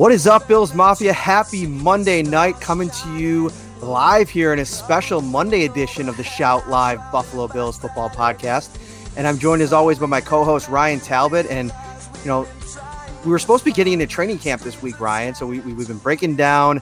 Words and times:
What 0.00 0.12
is 0.12 0.26
up, 0.26 0.48
Bills 0.48 0.72
Mafia? 0.72 1.12
Happy 1.12 1.66
Monday 1.66 2.22
night 2.22 2.58
coming 2.58 2.88
to 2.88 3.18
you 3.18 3.50
live 3.82 4.30
here 4.30 4.50
in 4.54 4.58
a 4.58 4.64
special 4.64 5.20
Monday 5.20 5.66
edition 5.66 6.08
of 6.08 6.16
the 6.16 6.24
Shout 6.24 6.70
Live 6.70 6.98
Buffalo 7.12 7.46
Bills 7.48 7.76
football 7.76 8.08
podcast. 8.08 8.78
And 9.18 9.26
I'm 9.26 9.38
joined 9.38 9.60
as 9.60 9.74
always 9.74 9.98
by 9.98 10.06
my 10.06 10.22
co 10.22 10.42
host, 10.42 10.70
Ryan 10.70 11.00
Talbot. 11.00 11.44
And, 11.50 11.70
you 12.22 12.28
know, 12.28 12.48
we 13.26 13.30
were 13.30 13.38
supposed 13.38 13.62
to 13.62 13.66
be 13.66 13.74
getting 13.74 13.92
into 13.92 14.06
training 14.06 14.38
camp 14.38 14.62
this 14.62 14.80
week, 14.80 14.98
Ryan. 15.00 15.34
So 15.34 15.46
we, 15.46 15.60
we, 15.60 15.72
have 15.72 15.88
been 15.88 15.98
breaking 15.98 16.36
down, 16.36 16.80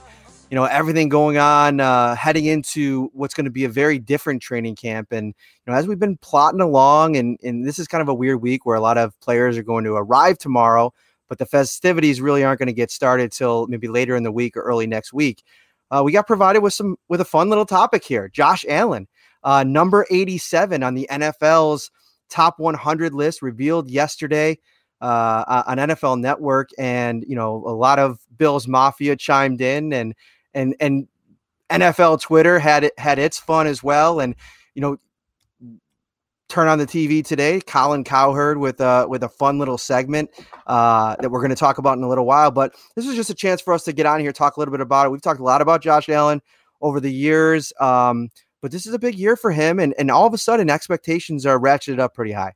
you 0.49 0.55
know, 0.55 0.63
everything 0.63 1.09
going 1.09 1.37
on, 1.37 1.81
uh, 1.81 2.15
heading 2.15 2.45
into 2.45 3.11
what's 3.11 3.33
going 3.33 3.43
to 3.43 3.51
be 3.51 3.65
a 3.65 3.69
very 3.69 3.99
different 3.99 4.41
training 4.41 4.77
camp. 4.77 5.11
And, 5.11 5.27
you 5.27 5.73
know, 5.73 5.77
as 5.77 5.87
we've 5.87 5.99
been 5.99 6.15
plotting 6.15 6.61
along, 6.61 7.17
and, 7.17 7.37
and 7.43 7.67
this 7.67 7.79
is 7.79 7.87
kind 7.89 8.01
of 8.01 8.07
a 8.07 8.13
weird 8.13 8.41
week 8.41 8.65
where 8.65 8.77
a 8.77 8.81
lot 8.81 8.97
of 8.97 9.19
players 9.19 9.57
are 9.57 9.63
going 9.63 9.83
to 9.83 9.95
arrive 9.95 10.37
tomorrow 10.37 10.93
but 11.29 11.37
the 11.37 11.45
festivities 11.45 12.19
really 12.19 12.43
aren't 12.43 12.59
going 12.59 12.67
to 12.67 12.73
get 12.73 12.91
started 12.91 13.31
till 13.31 13.67
maybe 13.67 13.87
later 13.87 14.15
in 14.15 14.23
the 14.23 14.31
week 14.31 14.57
or 14.57 14.61
early 14.61 14.87
next 14.87 15.13
week. 15.13 15.43
Uh, 15.91 16.01
we 16.03 16.11
got 16.11 16.27
provided 16.27 16.61
with 16.61 16.73
some 16.73 16.97
with 17.07 17.21
a 17.21 17.25
fun 17.25 17.49
little 17.49 17.65
topic 17.65 18.03
here. 18.03 18.27
Josh 18.27 18.65
Allen, 18.67 19.07
uh, 19.43 19.63
number 19.63 20.05
87 20.11 20.83
on 20.83 20.95
the 20.95 21.07
NFL's 21.09 21.91
top 22.29 22.59
100 22.59 23.13
list, 23.13 23.41
revealed 23.41 23.89
yesterday 23.89 24.59
uh, 25.01 25.63
on 25.65 25.77
NFL 25.77 26.19
Network, 26.19 26.69
and 26.77 27.23
you 27.27 27.35
know 27.35 27.63
a 27.65 27.73
lot 27.73 27.99
of 27.99 28.19
Bills 28.37 28.67
Mafia 28.67 29.15
chimed 29.15 29.61
in, 29.61 29.93
and 29.93 30.13
and 30.53 30.75
and 30.79 31.07
NFL 31.69 32.21
Twitter 32.21 32.59
had 32.59 32.83
it 32.83 32.97
had 32.99 33.19
its 33.19 33.39
fun 33.39 33.67
as 33.67 33.81
well, 33.81 34.19
and 34.19 34.35
you 34.75 34.81
know 34.81 34.97
turn 36.49 36.67
on 36.67 36.79
the 36.79 36.85
TV 36.85 37.23
today. 37.23 37.61
Colin 37.61 38.03
Cowherd 38.03 38.57
with 38.57 38.81
a 38.81 39.05
with 39.07 39.23
a 39.23 39.29
fun 39.29 39.59
little 39.59 39.77
segment 39.77 40.29
uh, 40.67 41.15
that 41.19 41.29
we're 41.29 41.39
going 41.39 41.51
to 41.51 41.55
talk 41.55 41.77
about 41.77 41.97
in 41.97 42.03
a 42.03 42.09
little 42.09 42.25
while. 42.25 42.51
But 42.51 42.75
this 42.95 43.05
is 43.05 43.15
just 43.15 43.29
a 43.29 43.35
chance 43.35 43.61
for 43.61 43.73
us 43.73 43.83
to 43.85 43.93
get 43.93 44.05
on 44.05 44.19
here, 44.19 44.33
talk 44.33 44.57
a 44.57 44.59
little 44.59 44.71
bit 44.71 44.81
about 44.81 45.05
it. 45.05 45.09
We've 45.11 45.21
talked 45.21 45.39
a 45.39 45.43
lot 45.43 45.61
about 45.61 45.81
Josh 45.81 46.09
Allen 46.09 46.41
over 46.81 46.99
the 46.99 47.11
years, 47.11 47.71
um, 47.79 48.29
but 48.61 48.71
this 48.71 48.85
is 48.85 48.93
a 48.93 48.99
big 48.99 49.15
year 49.15 49.35
for 49.35 49.51
him, 49.51 49.79
and 49.79 49.93
and 49.97 50.11
all 50.11 50.25
of 50.25 50.33
a 50.33 50.37
sudden 50.37 50.69
expectations 50.69 51.45
are 51.45 51.59
ratcheted 51.59 51.99
up 51.99 52.13
pretty 52.13 52.33
high. 52.33 52.53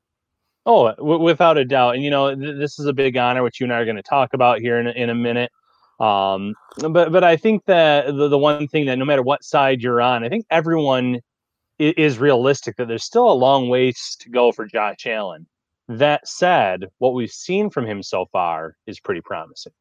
Oh, 0.65 0.93
w- 0.95 1.19
without 1.19 1.57
a 1.57 1.65
doubt, 1.65 1.95
and 1.95 2.03
you 2.03 2.09
know 2.09 2.35
th- 2.35 2.57
this 2.57 2.79
is 2.79 2.87
a 2.87 2.93
big 2.93 3.15
honor, 3.15 3.43
which 3.43 3.59
you 3.59 3.65
and 3.65 3.73
I 3.73 3.79
are 3.79 3.85
going 3.85 3.95
to 3.95 4.03
talk 4.03 4.33
about 4.33 4.59
here 4.59 4.79
in 4.79 4.87
in 4.87 5.09
a 5.09 5.15
minute. 5.15 5.51
Um, 5.99 6.55
but 6.89 7.11
but 7.11 7.23
I 7.23 7.37
think 7.37 7.65
that 7.65 8.07
the, 8.07 8.27
the 8.27 8.37
one 8.37 8.67
thing 8.67 8.85
that 8.87 8.97
no 8.97 9.05
matter 9.05 9.21
what 9.21 9.43
side 9.43 9.81
you're 9.81 10.01
on, 10.01 10.23
I 10.23 10.29
think 10.29 10.45
everyone 10.49 11.21
is 11.79 12.19
realistic 12.19 12.75
that 12.77 12.87
there's 12.87 13.03
still 13.03 13.29
a 13.29 13.33
long 13.33 13.69
ways 13.69 14.15
to 14.19 14.29
go 14.29 14.51
for 14.51 14.65
Josh 14.65 15.05
Allen. 15.05 15.47
That 15.87 16.27
said, 16.27 16.85
what 16.99 17.13
we've 17.13 17.31
seen 17.31 17.69
from 17.69 17.85
him 17.85 18.01
so 18.01 18.25
far 18.31 18.75
is 18.87 18.99
pretty 18.99 19.21
promising. 19.21 19.73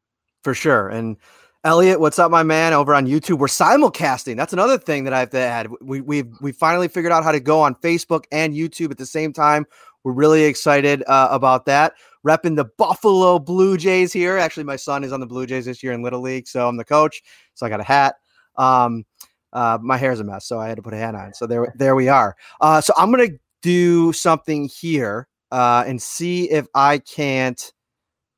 For 0.43 0.53
sure. 0.53 0.89
And 0.89 1.17
Elliot, 1.63 2.01
what's 2.01 2.19
up, 2.19 2.29
my 2.29 2.43
man? 2.43 2.73
Over 2.73 2.93
on 2.93 3.07
YouTube, 3.07 3.37
we're 3.37 3.47
simulcasting. 3.47 4.35
That's 4.35 4.51
another 4.51 4.77
thing 4.77 5.05
that 5.05 5.13
I 5.13 5.19
have 5.19 5.29
to 5.29 5.39
add. 5.39 5.69
We 5.79 6.01
we 6.01 6.23
we 6.41 6.51
finally 6.51 6.89
figured 6.89 7.13
out 7.13 7.23
how 7.23 7.31
to 7.31 7.39
go 7.39 7.61
on 7.61 7.75
Facebook 7.75 8.25
and 8.33 8.53
YouTube 8.53 8.91
at 8.91 8.97
the 8.97 9.05
same 9.05 9.31
time. 9.31 9.65
We're 10.03 10.11
really 10.11 10.43
excited 10.43 11.05
uh, 11.07 11.29
about 11.31 11.65
that. 11.67 11.93
Repping 12.27 12.57
the 12.57 12.65
Buffalo 12.77 13.39
Blue 13.39 13.77
Jays 13.77 14.11
here. 14.11 14.37
Actually, 14.37 14.65
my 14.65 14.75
son 14.75 15.05
is 15.05 15.13
on 15.13 15.21
the 15.21 15.25
Blue 15.25 15.45
Jays 15.45 15.63
this 15.63 15.81
year 15.81 15.93
in 15.93 16.01
Little 16.01 16.21
League, 16.21 16.49
so 16.49 16.67
I'm 16.67 16.75
the 16.75 16.83
coach. 16.83 17.21
So 17.53 17.65
I 17.65 17.69
got 17.69 17.79
a 17.79 17.83
hat. 17.83 18.15
Um, 18.57 19.05
uh, 19.53 19.77
my 19.81 19.97
hair's 19.97 20.19
a 20.19 20.23
mess, 20.23 20.45
so 20.45 20.59
I 20.59 20.67
had 20.67 20.75
to 20.75 20.81
put 20.81 20.93
a 20.93 20.97
hat 20.97 21.15
on. 21.15 21.33
So 21.33 21.47
there, 21.47 21.73
there 21.77 21.95
we 21.95 22.09
are. 22.09 22.35
Uh, 22.59 22.81
so 22.81 22.93
I'm 22.97 23.11
gonna 23.11 23.29
do 23.61 24.11
something 24.11 24.67
here 24.67 25.27
uh, 25.51 25.83
and 25.87 26.01
see 26.01 26.49
if 26.49 26.67
I 26.75 26.97
can't 26.97 27.71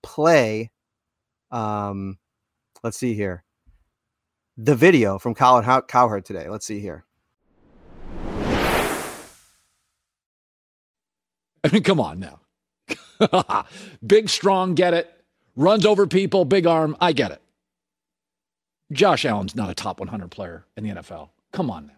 play. 0.04 0.72
Um, 1.52 2.18
let's 2.84 2.98
see 2.98 3.14
here. 3.14 3.44
The 4.58 4.76
video 4.76 5.18
from 5.18 5.34
Colin 5.34 5.64
How- 5.64 5.82
Cowherd 5.82 6.26
today. 6.26 6.48
Let's 6.50 6.66
see 6.66 6.80
here. 6.80 7.06
I 11.64 11.70
mean, 11.72 11.84
come 11.84 12.00
on 12.00 12.20
now. 12.20 13.66
big, 14.06 14.30
strong, 14.30 14.76
get 14.76 14.94
it. 14.94 15.10
Runs 15.56 15.86
over 15.86 16.06
people, 16.06 16.46
big 16.46 16.68
arm. 16.68 16.96
I 17.00 17.14
get 17.14 17.32
it. 17.32 17.42
Josh 18.92 19.26
Allen's 19.26 19.56
not 19.56 19.70
a 19.70 19.74
top 19.74 20.00
100 20.00 20.30
player 20.30 20.66
in 20.78 20.84
the 20.84 20.92
NFL. 20.92 21.30
Come 21.52 21.72
on 21.72 21.88
now. 21.88 21.94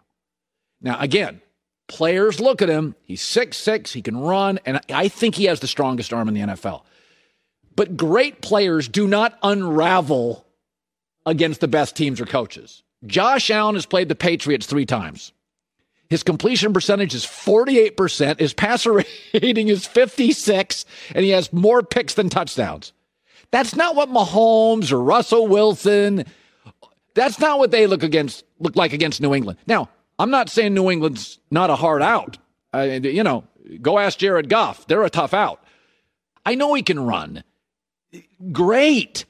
Now, 0.79 0.99
again, 0.99 1.41
players 1.87 2.39
look 2.39 2.61
at 2.61 2.69
him. 2.69 2.95
He's 3.03 3.21
six 3.21 3.57
six. 3.57 3.93
He 3.93 4.01
can 4.01 4.17
run. 4.17 4.59
And 4.65 4.79
I 4.89 5.07
think 5.07 5.35
he 5.35 5.45
has 5.45 5.59
the 5.59 5.67
strongest 5.67 6.13
arm 6.13 6.27
in 6.27 6.33
the 6.33 6.41
NFL. 6.41 6.83
But 7.75 7.97
great 7.97 8.41
players 8.41 8.87
do 8.87 9.07
not 9.07 9.37
unravel 9.43 10.45
against 11.25 11.61
the 11.61 11.67
best 11.67 11.95
teams 11.95 12.21
or 12.21 12.25
coaches. 12.25 12.83
Josh 13.05 13.51
Allen 13.51 13.75
has 13.75 13.85
played 13.85 14.09
the 14.09 14.15
Patriots 14.15 14.65
three 14.65 14.85
times. 14.85 15.31
His 16.09 16.23
completion 16.23 16.73
percentage 16.73 17.13
is 17.13 17.25
48%. 17.25 18.39
His 18.39 18.53
passer 18.53 18.93
rating 19.33 19.67
is 19.67 19.85
56, 19.85 20.85
and 21.13 21.23
he 21.23 21.31
has 21.31 21.51
more 21.51 21.83
picks 21.83 22.13
than 22.13 22.29
touchdowns. 22.29 22.93
That's 23.51 23.75
not 23.75 23.95
what 23.95 24.09
Mahomes 24.09 24.91
or 24.91 25.01
Russell 25.01 25.47
Wilson 25.47 26.25
that's 27.17 27.39
not 27.39 27.57
what 27.57 27.71
they 27.71 27.87
look 27.87 28.03
against 28.03 28.45
look 28.59 28.75
like 28.75 28.93
against 28.93 29.19
New 29.19 29.33
England. 29.33 29.59
Now, 29.65 29.89
I'm 30.19 30.29
not 30.29 30.49
saying 30.49 30.73
New 30.73 30.89
England's 30.89 31.39
not 31.49 31.69
a 31.69 31.75
hard 31.75 32.01
out. 32.01 32.37
Uh, 32.73 32.99
you 33.03 33.23
know, 33.23 33.43
go 33.81 33.97
ask 33.97 34.19
Jared 34.19 34.49
Goff. 34.49 34.87
They're 34.87 35.03
a 35.03 35.09
tough 35.09 35.33
out. 35.33 35.63
I 36.45 36.55
know 36.55 36.73
he 36.75 36.83
can 36.83 36.99
run. 36.99 37.43
Great. 38.51 39.25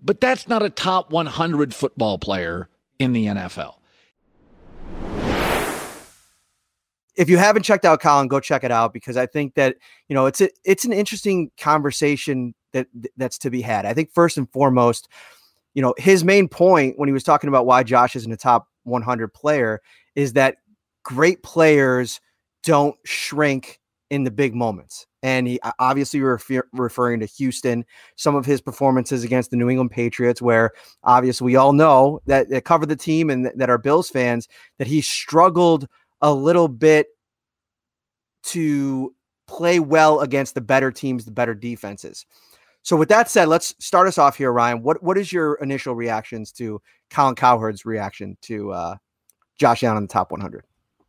But 0.00 0.20
that's 0.20 0.48
not 0.48 0.62
a 0.62 0.70
top 0.70 1.12
100 1.12 1.74
football 1.74 2.18
player 2.18 2.68
in 2.98 3.12
the 3.12 3.26
NFL. 3.26 3.74
If 7.14 7.28
you 7.28 7.36
haven't 7.36 7.62
checked 7.62 7.84
out 7.84 8.00
Colin, 8.00 8.26
go 8.26 8.40
check 8.40 8.64
it 8.64 8.72
out 8.72 8.92
because 8.92 9.16
I 9.16 9.26
think 9.26 9.54
that, 9.54 9.76
you 10.08 10.14
know, 10.14 10.26
it's 10.26 10.40
a, 10.40 10.48
it's 10.64 10.84
an 10.84 10.92
interesting 10.92 11.52
conversation 11.60 12.54
that 12.72 12.88
that's 13.16 13.38
to 13.38 13.50
be 13.50 13.60
had. 13.60 13.84
I 13.84 13.92
think 13.94 14.12
first 14.12 14.38
and 14.38 14.50
foremost, 14.50 15.08
you 15.74 15.82
know, 15.82 15.94
his 15.98 16.24
main 16.24 16.48
point 16.48 16.98
when 16.98 17.08
he 17.08 17.12
was 17.12 17.22
talking 17.22 17.48
about 17.48 17.66
why 17.66 17.82
Josh 17.82 18.16
isn't 18.16 18.32
a 18.32 18.36
top 18.36 18.68
100 18.84 19.32
player 19.32 19.80
is 20.14 20.34
that 20.34 20.56
great 21.02 21.42
players 21.42 22.20
don't 22.62 22.96
shrink 23.04 23.80
in 24.10 24.24
the 24.24 24.30
big 24.30 24.54
moments. 24.54 25.06
And 25.22 25.46
he 25.46 25.60
obviously 25.78 26.20
refer, 26.20 26.64
referring 26.72 27.20
to 27.20 27.26
Houston, 27.26 27.84
some 28.16 28.34
of 28.34 28.44
his 28.44 28.60
performances 28.60 29.24
against 29.24 29.50
the 29.50 29.56
New 29.56 29.70
England 29.70 29.90
Patriots, 29.90 30.42
where 30.42 30.72
obviously 31.04 31.46
we 31.46 31.56
all 31.56 31.72
know 31.72 32.20
that, 32.26 32.50
that 32.50 32.64
cover 32.64 32.84
the 32.84 32.96
team 32.96 33.30
and 33.30 33.50
that 33.54 33.70
are 33.70 33.78
Bills 33.78 34.10
fans, 34.10 34.48
that 34.78 34.86
he 34.86 35.00
struggled 35.00 35.86
a 36.20 36.34
little 36.34 36.68
bit 36.68 37.06
to 38.44 39.14
play 39.46 39.78
well 39.78 40.20
against 40.20 40.54
the 40.54 40.60
better 40.60 40.90
teams, 40.90 41.24
the 41.24 41.30
better 41.30 41.54
defenses. 41.54 42.26
So 42.82 42.96
with 42.96 43.08
that 43.10 43.30
said, 43.30 43.48
let's 43.48 43.74
start 43.78 44.08
us 44.08 44.18
off 44.18 44.36
here, 44.36 44.52
Ryan. 44.52 44.82
What 44.82 45.02
what 45.02 45.16
is 45.16 45.32
your 45.32 45.54
initial 45.54 45.94
reactions 45.94 46.50
to 46.52 46.80
Colin 47.10 47.36
Cowherd's 47.36 47.84
reaction 47.86 48.36
to 48.42 48.72
uh, 48.72 48.96
Josh 49.58 49.84
Allen 49.84 49.98
in 49.98 50.04
the 50.04 50.08
top 50.08 50.32
100? 50.32 50.64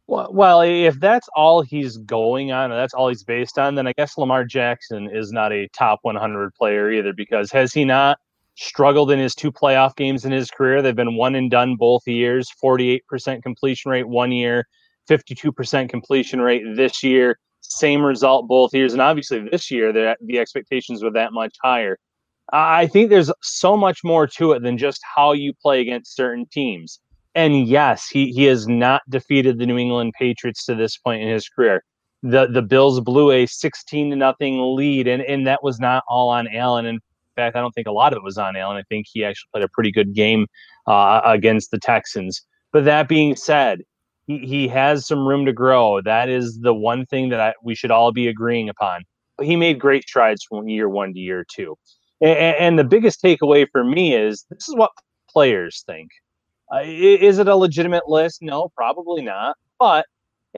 Well, 0.06 0.62
if 0.62 1.00
that's 1.00 1.28
all 1.36 1.62
he's 1.62 1.98
going 1.98 2.52
on, 2.52 2.72
and 2.72 2.80
that's 2.80 2.94
all 2.94 3.08
he's 3.08 3.24
based 3.24 3.58
on, 3.58 3.76
then 3.76 3.88
I 3.88 3.94
guess 3.94 4.18
Lamar 4.18 4.44
Jackson 4.44 5.10
is 5.12 5.32
not 5.32 5.52
a 5.52 5.68
top 5.70 6.00
100 6.04 6.54
player 6.54 6.92
either. 6.92 7.14
Because 7.14 7.52
has 7.52 7.74
he 7.74 7.86
not 7.86 8.20
struggled 8.56 9.10
in 9.10 9.18
his 9.18 9.34
two 9.34 9.52
playoff 9.52 9.96
games 9.96 10.26
in 10.26 10.32
his 10.32 10.52
career? 10.52 10.82
They've 10.82 10.96
been 10.96 11.16
one 11.16 11.36
and 11.36 11.50
done 11.50 11.76
both 11.78 12.06
years. 12.06 12.52
48% 12.64 13.42
completion 13.42 13.90
rate 13.90 14.08
one 14.08 14.32
year, 14.32 14.68
52% 15.10 15.90
completion 15.90 16.42
rate 16.42 16.64
this 16.76 17.02
year. 17.02 17.40
Same 17.78 18.04
result 18.04 18.48
both 18.48 18.74
years, 18.74 18.94
and 18.94 19.02
obviously 19.02 19.48
this 19.50 19.70
year 19.72 19.92
the 19.92 20.16
the 20.22 20.40
expectations 20.40 21.04
were 21.04 21.12
that 21.12 21.34
much 21.34 21.56
higher. 21.64 21.98
I 22.52 22.88
think 22.88 23.10
there's 23.10 23.32
so 23.42 23.78
much 23.78 24.04
more 24.04 24.28
to 24.28 24.52
it 24.52 24.64
than 24.64 24.78
just 24.78 25.02
how 25.16 25.32
you 25.32 25.54
play 25.54 25.82
against 25.82 26.16
certain 26.16 26.46
teams. 26.52 27.00
And 27.36 27.68
yes, 27.68 28.08
he, 28.08 28.32
he 28.32 28.44
has 28.44 28.68
not 28.68 29.02
defeated 29.10 29.58
the 29.58 29.66
New 29.66 29.78
England 29.78 30.14
Patriots 30.20 30.66
to 30.66 30.76
this 30.76 30.98
point 30.98 31.24
in 31.24 31.30
his 31.30 31.50
career. 31.50 31.84
The 32.22 32.48
the 32.48 32.62
Bills 32.62 33.00
blew 33.02 33.32
a 33.32 33.46
16 33.46 34.12
to 34.12 34.16
nothing 34.16 34.76
lead, 34.76 35.08
and, 35.08 35.22
and 35.24 35.48
that 35.48 35.64
was 35.64 35.80
not 35.80 36.04
all 36.08 36.30
on 36.30 36.48
Allen. 36.48 36.86
In 36.86 37.00
fact, 37.36 37.56
I 37.56 37.60
don't 37.60 37.72
think 37.72 37.88
a 37.88 37.92
lot 37.92 38.14
of 38.14 38.18
it 38.18 38.24
was 38.24 38.38
on 38.38 38.56
Allen. 38.56 38.78
I 38.78 38.84
think 38.84 39.08
he 39.12 39.26
actually 39.26 39.50
played 39.54 39.66
a 39.66 39.70
pretty 39.70 39.92
good 39.92 40.14
game 40.14 40.48
uh, 40.88 41.22
against 41.26 41.72
the 41.72 41.80
Texans. 41.80 42.42
But 42.72 42.86
that 42.86 43.08
being 43.08 43.36
said, 43.36 43.82
he, 44.28 44.40
he 44.40 44.68
has 44.70 45.08
some 45.08 45.28
room 45.28 45.46
to 45.46 45.54
grow. 45.54 46.02
That 46.02 46.30
is 46.30 46.60
the 46.60 46.74
one 46.74 47.06
thing 47.06 47.30
that 47.30 47.40
I, 47.40 47.54
we 47.64 47.76
should 47.76 47.92
all 47.92 48.12
be 48.12 48.28
agreeing 48.28 48.70
upon. 48.70 49.04
But 49.38 49.48
he 49.48 49.56
made 49.56 49.80
great 49.80 50.04
strides 50.04 50.44
from 50.48 50.68
year 50.68 50.90
one 50.90 51.14
to 51.14 51.20
year 51.20 51.46
two. 51.54 51.76
And, 52.22 52.56
and 52.58 52.80
the 52.80 52.84
biggest 52.84 53.22
takeaway 53.22 53.68
for 53.72 53.84
me 53.84 54.16
is 54.16 54.46
this 54.50 54.68
is 54.68 54.76
what 54.76 54.92
players 55.30 55.84
think. 55.86 56.10
Uh, 56.74 56.82
is 56.84 57.40
it 57.40 57.48
a 57.48 57.56
legitimate 57.56 58.08
list? 58.08 58.42
No, 58.42 58.70
probably 58.76 59.22
not. 59.22 59.58
But 59.80 60.06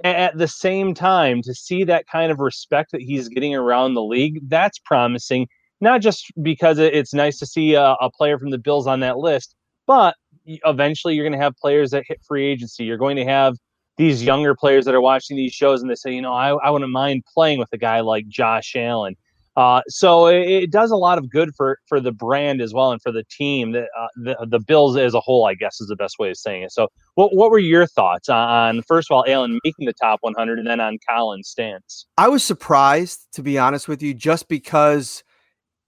at 0.04 0.38
the 0.38 0.48
same 0.48 0.94
time, 0.94 1.42
to 1.42 1.54
see 1.54 1.84
that 1.86 2.06
kind 2.08 2.32
of 2.32 2.40
respect 2.40 2.92
that 2.92 3.02
he's 3.02 3.30
getting 3.30 3.56
around 3.56 3.94
the 3.94 4.04
league, 4.04 4.40
that's 4.50 4.78
promising. 4.80 5.48
Not 5.82 6.02
just 6.02 6.26
because 6.42 6.80
it's 6.80 7.14
nice 7.14 7.38
to 7.40 7.46
see 7.46 7.74
a, 7.74 7.96
a 8.02 8.10
player 8.12 8.38
from 8.40 8.50
the 8.52 8.58
Bills 8.58 8.88
on 8.88 9.00
that 9.02 9.18
list, 9.18 9.56
but 9.88 10.16
eventually 10.46 11.16
you're 11.16 11.26
going 11.26 11.38
to 11.38 11.44
have 11.44 11.56
players 11.58 11.92
that 11.92 12.04
hit 12.08 12.22
free 12.28 12.46
agency. 12.46 12.84
You're 12.84 12.98
going 12.98 13.18
to 13.18 13.26
have 13.26 13.58
these 13.98 14.24
younger 14.24 14.56
players 14.56 14.86
that 14.86 14.94
are 14.94 15.02
watching 15.02 15.38
these 15.38 15.54
shows 15.54 15.82
and 15.82 15.90
they 15.90 15.96
say, 15.96 16.14
you 16.14 16.22
know, 16.22 16.34
I, 16.34 16.50
I 16.56 16.70
wouldn't 16.70 16.92
mind 16.92 17.24
playing 17.34 17.60
with 17.60 17.70
a 17.72 17.78
guy 17.78 18.02
like 18.02 18.28
Josh 18.28 18.76
Allen. 18.76 19.16
Uh, 19.56 19.82
so 19.88 20.28
it, 20.28 20.48
it, 20.50 20.72
does 20.72 20.92
a 20.92 20.98
lot 20.98 21.18
of 21.18 21.30
good 21.30 21.56
for 21.56 21.80
for 21.88 22.02
the 22.02 22.12
brand 22.12 22.60
as 22.60 22.74
well 22.74 22.92
and 22.92 23.02
for 23.02 23.10
the 23.10 23.24
team. 23.24 23.72
The, 23.72 23.84
uh, 23.98 24.08
the, 24.18 24.48
the 24.50 24.60
Bills 24.60 24.98
as 24.98 25.14
a 25.14 25.22
whole, 25.22 25.46
I 25.46 25.54
guess, 25.54 25.80
is 25.80 25.88
the 25.88 25.96
best 25.96 26.20
way 26.20 26.30
of 26.30 26.36
saying 26.36 26.64
it. 26.64 26.74
So, 26.74 26.90
what 27.14 27.34
what 27.34 27.50
were 27.50 27.60
your 27.60 27.88
thoughts 27.88 28.28
on 28.28 28.82
first 28.82 29.10
of 29.10 29.16
all 29.16 29.24
Allen 29.30 29.58
making 29.64 29.86
the 29.86 29.94
top 29.94 30.20
100 30.24 30.60
and 30.60 30.68
then 30.68 30.82
on 30.82 30.98
Colin's 31.08 31.48
stance? 31.48 32.06
I 32.18 32.28
was 32.28 32.44
surprised, 32.44 33.28
to 33.36 33.42
be 33.42 33.58
honest 33.58 33.88
with 33.88 34.04
you, 34.04 34.14
just 34.14 34.50
because 34.50 35.24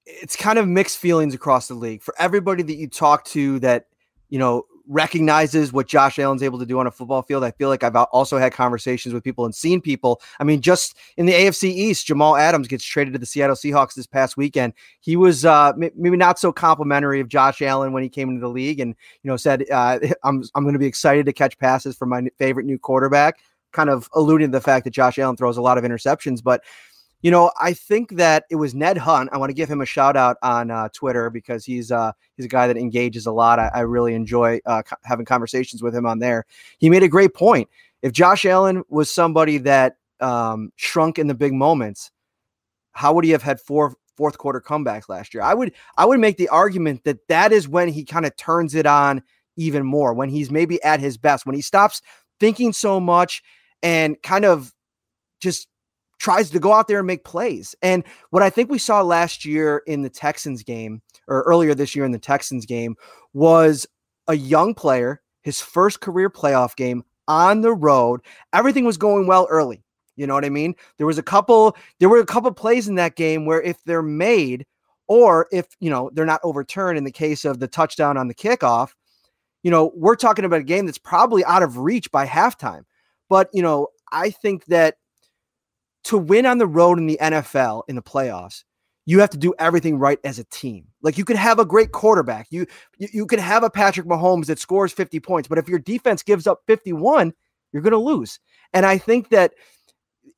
it's 0.06 0.38
kind 0.38 0.57
of 0.57 0.65
mixed 0.65 0.98
feelings 0.98 1.36
across 1.36 1.68
the 1.68 1.75
league. 1.75 2.01
For 2.01 2.13
everybody 2.18 2.63
that 2.63 2.75
you 2.75 2.88
talk 2.88 3.25
to 3.25 3.59
that 3.59 3.88
you 4.30 4.40
know 4.40 4.66
recognizes 4.88 5.74
what 5.74 5.88
Josh 5.88 6.18
Allen's 6.18 6.42
able 6.42 6.60
to 6.60 6.66
do 6.66 6.80
on 6.80 6.88
a 6.88 6.92
football 6.92 7.22
field. 7.22 7.44
I 7.44 7.52
feel 7.52 7.70
like 7.70 7.84
I've 7.84 7.96
also 7.96 8.38
had 8.38 8.54
conversations 8.54 9.14
with 9.14 9.24
people 9.24 9.46
and 9.46 9.54
seen 9.54 9.82
people. 9.82 10.22
I 10.40 10.44
mean, 10.44 10.62
just 10.62 10.98
in 11.18 11.26
the 11.26 11.34
AFC 11.34 11.70
East, 11.70 12.08
Jamal 12.08 12.38
Adams 12.38 12.68
gets 12.68 12.86
traded 12.86 13.14
to 13.14 13.20
the 13.20 13.26
Seattle 13.26 13.56
Seahawks 13.56 13.94
this 13.96 14.08
past 14.08 14.38
weekend. 14.38 14.74
He 15.00 15.16
was 15.16 15.46
uh, 15.46 15.74
maybe 15.76 16.18
not 16.18 16.40
so 16.40 16.52
complimentary 16.52 17.20
of 17.20 17.28
Josh 17.28 17.62
Allen 17.62 17.94
when 17.94 18.04
he 18.04 18.10
came 18.10 18.30
into 18.30 18.42
the 18.42 18.50
league, 18.50 18.80
and 18.80 18.96
you 19.24 19.30
know 19.30 19.38
said, 19.38 19.66
uh, 19.72 20.00
"I'm 20.24 20.44
I'm 20.56 20.64
going 20.64 20.74
to 20.74 20.80
be 20.80 20.88
excited 20.88 21.26
to 21.26 21.34
catch 21.34 21.58
passes 21.58 21.96
from 21.96 22.10
my 22.10 22.28
favorite 22.38 22.66
new 22.66 22.80
quarterback." 22.80 23.40
Kind 23.74 23.90
of 23.90 24.10
alluding 24.14 24.48
to 24.48 24.58
the 24.58 24.62
fact 24.62 24.86
that 24.86 24.92
Josh 24.92 25.20
Allen 25.20 25.36
throws 25.36 25.58
a 25.58 25.62
lot 25.62 25.78
of 25.78 25.84
interceptions, 25.84 26.42
but 26.42 26.64
you 27.22 27.31
know, 27.31 27.52
I 27.60 27.74
think 27.74 28.12
that 28.18 28.46
it 28.52 28.56
was 28.56 28.75
Ned 28.75 28.98
Hunt. 28.98 29.30
I 29.31 29.38
want 29.38 29.50
to 29.50 29.56
give 29.56 29.69
him 29.69 29.81
a 29.81 29.86
shout 29.86 30.16
out 30.16 30.38
on 30.44 30.69
uh, 30.69 30.90
Twitter 30.94 31.30
because 31.30 31.66
he's 31.66 31.92
uh, 31.92 32.12
he's 32.36 32.46
a 32.46 32.50
guy 32.50 32.68
that 32.68 32.78
engages 32.78 33.25
a 33.25 33.31
lot. 33.31 33.60
I, 33.60 33.72
I 33.74 33.80
really 33.81 34.14
enjoy 34.14 34.60
uh, 34.66 34.84
co- 34.84 34.98
having 35.04 35.25
conversations 35.25 35.81
with 35.81 35.96
him 35.96 36.06
on 36.06 36.19
there. 36.19 36.46
He 36.78 36.90
made 36.90 37.04
a 37.04 37.08
great 37.08 37.34
point. 37.34 37.69
If 38.04 38.12
Josh 38.12 38.46
Allen 38.46 38.84
was 38.90 39.10
somebody 39.12 39.58
that 39.60 39.98
um, 40.19 40.72
shrunk 40.75 41.18
in 41.18 41.28
the 41.28 41.34
big 41.34 41.54
moments, 41.54 42.12
how 42.92 43.14
would 43.14 43.25
he 43.25 43.31
have 43.31 43.44
had 43.44 43.60
four 43.60 43.96
fourth 44.16 44.38
quarter 44.38 44.62
comebacks 44.62 45.10
last 45.10 45.34
year? 45.34 45.42
I 45.42 45.56
would 45.56 45.74
I 45.98 46.06
would 46.06 46.19
make 46.19 46.38
the 46.38 46.50
argument 46.50 47.04
that 47.06 47.28
that 47.30 47.52
is 47.52 47.68
when 47.68 47.88
he 47.90 48.06
kind 48.06 48.28
of 48.28 48.36
turns 48.36 48.75
it 48.75 48.86
on 48.86 49.24
even 49.56 49.84
more 49.84 50.14
when 50.14 50.30
he's 50.30 50.52
maybe 50.52 50.81
at 50.84 51.00
his 51.00 51.18
best 51.18 51.48
when 51.48 51.56
he 51.56 51.62
stops 51.62 52.04
thinking 52.40 52.72
so 52.72 53.00
much 53.00 53.42
and 53.81 54.22
kind 54.22 54.46
of 54.46 54.72
just 55.40 55.68
tries 56.19 56.50
to 56.50 56.60
go 56.60 56.74
out 56.74 56.88
there 56.88 57.00
and 57.00 57.08
make 57.08 57.24
plays. 57.24 57.75
And 57.81 58.04
what 58.31 58.44
I 58.44 58.50
think 58.50 58.69
we 58.69 58.80
saw 58.80 59.02
last 59.02 59.46
year 59.46 59.84
in 59.88 60.02
the 60.02 60.10
Texans 60.10 60.64
game, 60.64 61.02
or 61.28 61.44
earlier 61.44 61.75
this 61.75 61.96
year 61.96 62.06
in 62.06 62.12
the 62.12 62.19
Texans 62.19 62.66
game, 62.66 62.96
was 63.34 63.86
a 64.28 64.36
young 64.36 64.74
player, 64.74 65.22
his 65.44 65.62
first 65.62 66.02
career 66.02 66.30
playoff 66.30 66.75
game 66.75 67.04
on 67.28 67.62
the 67.62 67.74
road. 67.74 68.22
Everything 68.54 68.86
was 68.86 68.98
going 68.98 69.28
well 69.28 69.48
early. 69.50 69.84
You 70.16 70.25
know 70.25 70.34
what 70.34 70.46
I 70.46 70.50
mean? 70.50 70.74
There 70.98 71.08
was 71.08 71.19
a 71.19 71.24
couple, 71.24 71.78
there 72.00 72.10
were 72.10 72.19
a 72.19 72.25
couple 72.25 72.52
plays 72.52 72.88
in 72.88 72.96
that 72.96 73.16
game 73.16 73.46
where 73.46 73.62
if 73.62 73.84
they're 73.84 74.02
made, 74.02 74.66
or 75.08 75.48
if 75.52 75.68
you 75.80 75.90
know 75.90 76.10
they're 76.14 76.25
not 76.25 76.42
overturned 76.44 76.98
in 76.98 77.04
the 77.04 77.12
case 77.12 77.46
of 77.46 77.60
the 77.60 77.68
touchdown 77.68 78.18
on 78.18 78.28
the 78.28 78.36
kickoff, 78.36 78.90
you 79.64 79.72
know, 79.72 79.92
we're 79.96 80.16
talking 80.16 80.46
about 80.46 80.62
a 80.62 80.64
game 80.64 80.86
that's 80.86 80.98
probably 80.98 81.46
out 81.46 81.64
of 81.64 81.78
reach 81.78 82.12
by 82.12 82.25
halftime. 82.25 82.84
But 83.30 83.50
you 83.54 83.62
know, 83.62 83.88
I 84.12 84.31
think 84.31 84.66
that 84.66 84.96
to 86.06 86.18
win 86.18 86.46
on 86.46 86.58
the 86.58 86.68
road 86.68 86.98
in 86.98 87.08
the 87.08 87.18
NFL 87.22 87.84
in 87.88 87.96
the 87.96 88.02
playoffs, 88.02 88.64
you 89.06 89.20
have 89.20 89.30
to 89.30 89.38
do 89.38 89.54
everything 89.58 89.98
right 89.98 90.20
as 90.24 90.38
a 90.38 90.44
team. 90.46 90.86
Like 91.02 91.18
you 91.18 91.26
could 91.26 91.38
have 91.38 91.60
a 91.60 91.66
great 91.66 91.92
quarterback. 91.92 92.48
You 92.50 92.66
you, 92.98 93.08
you 93.14 93.26
could 93.26 93.40
have 93.40 93.64
a 93.64 93.70
Patrick 93.70 94.06
Mahomes 94.08 94.48
that 94.48 94.60
scores 94.60 94.92
50 94.92 95.20
points, 95.22 95.48
but 95.48 95.58
if 95.58 95.70
your 95.70 95.80
defense 95.80 96.24
gives 96.24 96.46
up 96.48 96.62
51, 96.68 97.34
you're 97.72 97.82
going 97.82 97.92
to 97.92 97.98
lose. 97.98 98.40
And 98.74 98.86
I 98.86 98.98
think 98.98 99.30
that 99.30 99.54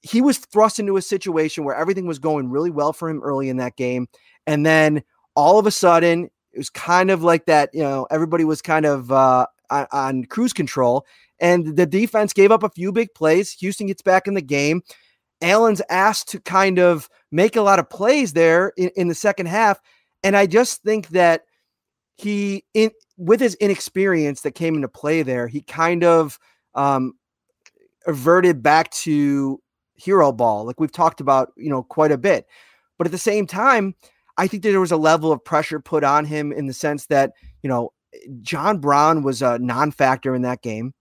he 0.01 0.21
was 0.21 0.37
thrust 0.37 0.79
into 0.79 0.97
a 0.97 1.01
situation 1.01 1.63
where 1.63 1.75
everything 1.75 2.07
was 2.07 2.19
going 2.19 2.49
really 2.49 2.69
well 2.69 2.93
for 2.93 3.09
him 3.09 3.21
early 3.21 3.49
in 3.49 3.57
that 3.57 3.75
game 3.75 4.07
and 4.47 4.65
then 4.65 5.03
all 5.35 5.59
of 5.59 5.65
a 5.65 5.71
sudden 5.71 6.29
it 6.53 6.57
was 6.57 6.69
kind 6.69 7.11
of 7.11 7.23
like 7.23 7.45
that, 7.45 7.69
you 7.73 7.81
know, 7.81 8.07
everybody 8.09 8.43
was 8.43 8.61
kind 8.61 8.85
of 8.85 9.11
uh, 9.11 9.45
on, 9.69 9.87
on 9.91 10.25
cruise 10.25 10.53
control 10.53 11.05
and 11.39 11.75
the 11.75 11.85
defense 11.85 12.33
gave 12.33 12.51
up 12.51 12.63
a 12.63 12.69
few 12.69 12.91
big 12.91 13.13
plays. 13.13 13.51
Houston 13.53 13.87
gets 13.87 14.01
back 14.01 14.27
in 14.27 14.33
the 14.33 14.41
game. 14.41 14.81
Allen's 15.41 15.81
asked 15.89 16.29
to 16.29 16.39
kind 16.39 16.79
of 16.79 17.09
make 17.31 17.55
a 17.55 17.61
lot 17.61 17.79
of 17.79 17.89
plays 17.89 18.33
there 18.33 18.73
in, 18.77 18.89
in 18.95 19.07
the 19.07 19.15
second 19.15 19.47
half. 19.47 19.79
And 20.23 20.35
I 20.35 20.45
just 20.45 20.83
think 20.83 21.09
that 21.09 21.43
he, 22.15 22.65
in 22.73 22.91
with 23.17 23.39
his 23.39 23.55
inexperience 23.55 24.41
that 24.41 24.51
came 24.51 24.75
into 24.75 24.87
play 24.87 25.23
there, 25.23 25.47
he 25.47 25.61
kind 25.61 26.03
of 26.03 26.39
um, 26.75 27.13
averted 28.05 28.63
back 28.63 28.91
to 28.91 29.61
hero 29.95 30.31
ball, 30.31 30.65
like 30.65 30.79
we've 30.79 30.91
talked 30.91 31.21
about, 31.21 31.51
you 31.57 31.69
know, 31.69 31.83
quite 31.83 32.11
a 32.11 32.17
bit. 32.17 32.45
But 32.97 33.07
at 33.07 33.11
the 33.11 33.17
same 33.17 33.45
time, 33.45 33.95
I 34.37 34.47
think 34.47 34.63
that 34.63 34.69
there 34.69 34.79
was 34.79 34.91
a 34.91 34.97
level 34.97 35.31
of 35.31 35.43
pressure 35.43 35.79
put 35.79 36.03
on 36.03 36.25
him 36.25 36.51
in 36.51 36.67
the 36.67 36.73
sense 36.73 37.07
that, 37.07 37.33
you 37.61 37.69
know, 37.69 37.91
John 38.41 38.79
Brown 38.79 39.21
was 39.21 39.41
a 39.41 39.59
non 39.59 39.91
factor 39.91 40.33
in 40.33 40.41
that 40.43 40.61
game. 40.61 40.93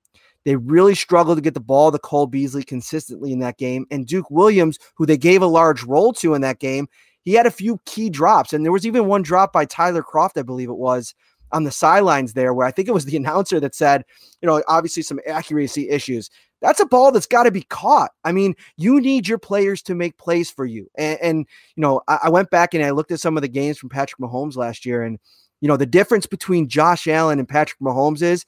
They 0.48 0.56
really 0.56 0.94
struggled 0.94 1.36
to 1.36 1.42
get 1.42 1.52
the 1.52 1.60
ball 1.60 1.92
to 1.92 1.98
Cole 1.98 2.26
Beasley 2.26 2.62
consistently 2.62 3.32
in 3.32 3.38
that 3.40 3.58
game. 3.58 3.84
And 3.90 4.06
Duke 4.06 4.30
Williams, 4.30 4.78
who 4.94 5.04
they 5.04 5.18
gave 5.18 5.42
a 5.42 5.46
large 5.46 5.82
role 5.82 6.14
to 6.14 6.32
in 6.32 6.40
that 6.40 6.58
game, 6.58 6.88
he 7.20 7.34
had 7.34 7.44
a 7.44 7.50
few 7.50 7.78
key 7.84 8.08
drops. 8.08 8.54
And 8.54 8.64
there 8.64 8.72
was 8.72 8.86
even 8.86 9.04
one 9.04 9.20
drop 9.20 9.52
by 9.52 9.66
Tyler 9.66 10.02
Kroft, 10.02 10.38
I 10.38 10.42
believe 10.42 10.70
it 10.70 10.78
was, 10.78 11.14
on 11.52 11.64
the 11.64 11.70
sidelines 11.70 12.32
there, 12.32 12.54
where 12.54 12.66
I 12.66 12.70
think 12.70 12.88
it 12.88 12.94
was 12.94 13.04
the 13.04 13.16
announcer 13.18 13.60
that 13.60 13.74
said, 13.74 14.06
you 14.40 14.46
know, 14.46 14.62
obviously 14.68 15.02
some 15.02 15.20
accuracy 15.26 15.90
issues. 15.90 16.30
That's 16.62 16.80
a 16.80 16.86
ball 16.86 17.12
that's 17.12 17.26
got 17.26 17.42
to 17.42 17.50
be 17.50 17.64
caught. 17.64 18.12
I 18.24 18.32
mean, 18.32 18.54
you 18.78 19.02
need 19.02 19.28
your 19.28 19.36
players 19.36 19.82
to 19.82 19.94
make 19.94 20.16
plays 20.16 20.50
for 20.50 20.64
you. 20.64 20.90
And, 20.96 21.18
and 21.20 21.38
you 21.76 21.82
know, 21.82 22.00
I, 22.08 22.20
I 22.22 22.28
went 22.30 22.48
back 22.48 22.72
and 22.72 22.82
I 22.82 22.92
looked 22.92 23.12
at 23.12 23.20
some 23.20 23.36
of 23.36 23.42
the 23.42 23.48
games 23.48 23.76
from 23.76 23.90
Patrick 23.90 24.18
Mahomes 24.18 24.56
last 24.56 24.86
year, 24.86 25.02
and 25.02 25.18
you 25.60 25.68
know, 25.68 25.76
the 25.76 25.84
difference 25.84 26.24
between 26.24 26.68
Josh 26.68 27.06
Allen 27.06 27.38
and 27.38 27.46
Patrick 27.46 27.80
Mahomes 27.80 28.22
is 28.22 28.46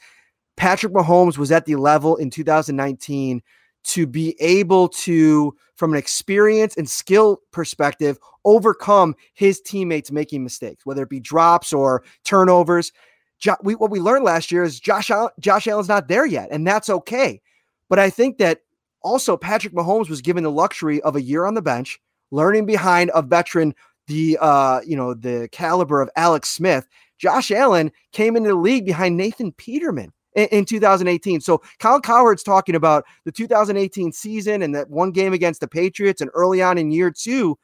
Patrick 0.60 0.92
Mahomes 0.92 1.38
was 1.38 1.50
at 1.50 1.64
the 1.64 1.76
level 1.76 2.16
in 2.16 2.28
2019 2.28 3.42
to 3.82 4.06
be 4.06 4.36
able 4.40 4.90
to, 4.90 5.56
from 5.76 5.94
an 5.94 5.98
experience 5.98 6.76
and 6.76 6.86
skill 6.86 7.40
perspective, 7.50 8.18
overcome 8.44 9.14
his 9.32 9.58
teammates 9.62 10.12
making 10.12 10.44
mistakes, 10.44 10.84
whether 10.84 11.04
it 11.04 11.08
be 11.08 11.18
drops 11.18 11.72
or 11.72 12.04
turnovers. 12.24 12.92
Jo- 13.38 13.56
we, 13.62 13.74
what 13.74 13.90
we 13.90 14.00
learned 14.00 14.22
last 14.22 14.52
year 14.52 14.62
is 14.62 14.78
Josh 14.78 15.10
Allen, 15.10 15.30
Josh 15.40 15.66
Allen's 15.66 15.88
not 15.88 16.08
there 16.08 16.26
yet, 16.26 16.50
and 16.50 16.66
that's 16.66 16.90
okay. 16.90 17.40
But 17.88 17.98
I 17.98 18.10
think 18.10 18.36
that 18.36 18.60
also 19.00 19.38
Patrick 19.38 19.72
Mahomes 19.72 20.10
was 20.10 20.20
given 20.20 20.44
the 20.44 20.50
luxury 20.50 21.00
of 21.00 21.16
a 21.16 21.22
year 21.22 21.46
on 21.46 21.54
the 21.54 21.62
bench, 21.62 21.98
learning 22.32 22.66
behind 22.66 23.10
a 23.14 23.22
veteran, 23.22 23.74
the 24.08 24.36
uh, 24.38 24.82
you 24.84 24.94
know 24.94 25.14
the 25.14 25.48
caliber 25.52 26.02
of 26.02 26.10
Alex 26.16 26.50
Smith. 26.50 26.86
Josh 27.16 27.50
Allen 27.50 27.92
came 28.12 28.36
into 28.36 28.50
the 28.50 28.56
league 28.56 28.84
behind 28.84 29.16
Nathan 29.16 29.52
Peterman. 29.52 30.12
In, 30.34 30.46
in 30.46 30.64
2018. 30.64 31.40
So 31.40 31.62
Colin 31.78 32.02
Cowherd's 32.02 32.42
talking 32.42 32.74
about 32.74 33.04
the 33.24 33.32
2018 33.32 34.12
season 34.12 34.62
and 34.62 34.74
that 34.74 34.90
one 34.90 35.10
game 35.10 35.32
against 35.32 35.60
the 35.60 35.68
Patriots 35.68 36.20
and 36.20 36.30
early 36.34 36.62
on 36.62 36.78
in 36.78 36.90
year 36.90 37.10
two. 37.10 37.58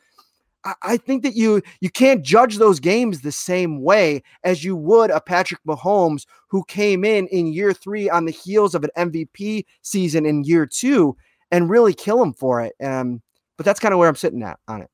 I, 0.83 0.97
think 0.97 1.23
that 1.23 1.37
you 1.37 1.63
you 1.81 1.91
can't 1.91 2.25
judge 2.25 2.57
those 2.57 2.81
games 2.81 3.21
the 3.21 3.31
same 3.31 3.83
way 3.83 4.25
as 4.43 4.65
you 4.65 4.75
would 4.75 5.11
a 5.11 5.21
Patrick 5.21 5.61
Mahomes 5.65 6.27
who 6.49 6.65
came 6.65 7.05
in 7.05 7.29
in 7.29 7.53
year 7.53 7.73
three 7.73 8.11
on 8.11 8.25
the 8.25 8.33
heels 8.33 8.75
of 8.75 8.83
an 8.83 8.91
MVP 9.13 9.65
season 9.83 10.27
in 10.27 10.43
year 10.43 10.67
two 10.67 11.17
and 11.53 11.71
really 11.71 11.95
kill 11.95 12.21
him 12.21 12.33
for 12.33 12.63
it. 12.63 12.75
Um, 12.83 13.23
but 13.57 13.65
that's 13.65 13.79
kind 13.79 13.95
of 13.95 14.01
where 14.01 14.09
I'm 14.09 14.17
sitting 14.17 14.43
at 14.43 14.59
on 14.67 14.83
it. 14.83 14.91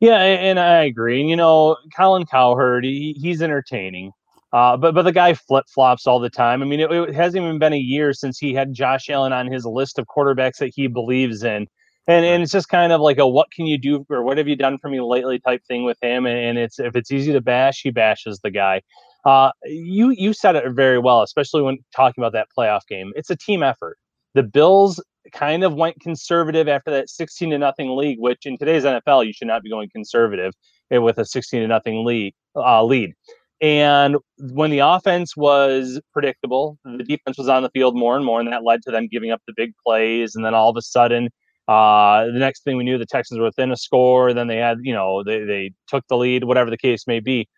Yeah, 0.00 0.18
and 0.18 0.60
I 0.60 0.84
agree. 0.84 1.20
And 1.20 1.28
you 1.28 1.36
know, 1.36 1.76
Colin 1.96 2.24
Cowherd, 2.26 2.84
he, 2.84 3.16
he's 3.18 3.42
entertaining. 3.42 4.12
Uh, 4.52 4.76
but 4.76 4.94
but 4.94 5.02
the 5.02 5.12
guy 5.12 5.34
flip 5.34 5.66
flops 5.68 6.06
all 6.06 6.18
the 6.18 6.30
time. 6.30 6.62
I 6.62 6.64
mean, 6.64 6.80
it, 6.80 6.90
it, 6.90 7.14
hasn't 7.14 7.44
even 7.44 7.58
been 7.58 7.74
a 7.74 7.78
year 7.78 8.14
since 8.14 8.38
he 8.38 8.54
had 8.54 8.72
Josh 8.72 9.10
Allen 9.10 9.32
on 9.32 9.46
his 9.46 9.66
list 9.66 9.98
of 9.98 10.06
quarterbacks 10.06 10.56
that 10.58 10.72
he 10.74 10.86
believes 10.86 11.42
in, 11.42 11.66
and 12.06 12.24
and 12.24 12.42
it's 12.42 12.52
just 12.52 12.70
kind 12.70 12.92
of 12.92 13.00
like 13.02 13.18
a 13.18 13.28
what 13.28 13.50
can 13.50 13.66
you 13.66 13.76
do 13.76 14.06
or 14.08 14.22
what 14.22 14.38
have 14.38 14.48
you 14.48 14.56
done 14.56 14.78
for 14.78 14.88
me 14.88 15.00
lately 15.00 15.38
type 15.38 15.62
thing 15.68 15.84
with 15.84 15.98
him. 16.00 16.24
And, 16.24 16.38
and 16.38 16.58
it's 16.58 16.78
if 16.78 16.96
it's 16.96 17.12
easy 17.12 17.32
to 17.32 17.42
bash, 17.42 17.82
he 17.82 17.90
bashes 17.90 18.40
the 18.40 18.50
guy. 18.50 18.80
Uh, 19.26 19.50
you 19.64 20.10
you 20.10 20.32
said 20.32 20.56
it 20.56 20.64
very 20.72 20.98
well, 20.98 21.20
especially 21.20 21.60
when 21.60 21.78
talking 21.94 22.22
about 22.22 22.32
that 22.32 22.48
playoff 22.56 22.86
game. 22.88 23.12
It's 23.16 23.28
a 23.28 23.36
team 23.36 23.62
effort. 23.62 23.98
The 24.34 24.42
Bills 24.42 25.02
kind 25.32 25.62
of 25.62 25.74
went 25.74 26.00
conservative 26.00 26.68
after 26.68 26.90
that 26.90 27.10
16 27.10 27.50
to 27.50 27.58
nothing 27.58 27.94
league, 27.94 28.18
which 28.18 28.46
in 28.46 28.56
today's 28.56 28.84
NFL 28.84 29.26
you 29.26 29.32
should 29.34 29.48
not 29.48 29.62
be 29.62 29.68
going 29.68 29.90
conservative 29.90 30.54
eh, 30.90 30.96
with 30.96 31.18
a 31.18 31.26
16 31.26 31.60
to 31.60 31.66
nothing 31.66 32.04
lead. 32.06 32.34
Uh, 32.56 32.82
lead. 32.82 33.12
And 33.60 34.16
when 34.38 34.70
the 34.70 34.78
offense 34.78 35.36
was 35.36 36.00
predictable, 36.12 36.78
the 36.84 37.02
defense 37.02 37.36
was 37.36 37.48
on 37.48 37.64
the 37.64 37.70
field 37.70 37.96
more 37.96 38.14
and 38.14 38.24
more, 38.24 38.38
and 38.38 38.52
that 38.52 38.62
led 38.62 38.82
to 38.82 38.92
them 38.92 39.08
giving 39.10 39.32
up 39.32 39.42
the 39.46 39.54
big 39.56 39.72
plays. 39.84 40.36
And 40.36 40.44
then 40.44 40.54
all 40.54 40.70
of 40.70 40.76
a 40.76 40.82
sudden, 40.82 41.28
uh, 41.66 42.26
the 42.26 42.38
next 42.38 42.62
thing 42.62 42.76
we 42.76 42.84
knew, 42.84 42.98
the 42.98 43.04
Texans 43.06 43.38
were 43.38 43.46
within 43.46 43.72
a 43.72 43.76
score. 43.76 44.32
Then 44.32 44.46
they 44.46 44.58
had, 44.58 44.78
you 44.82 44.94
know, 44.94 45.24
they 45.24 45.44
they 45.44 45.72
took 45.88 46.04
the 46.08 46.16
lead, 46.16 46.44
whatever 46.44 46.70
the 46.70 46.78
case 46.78 47.06
may 47.06 47.18
be. 47.20 47.48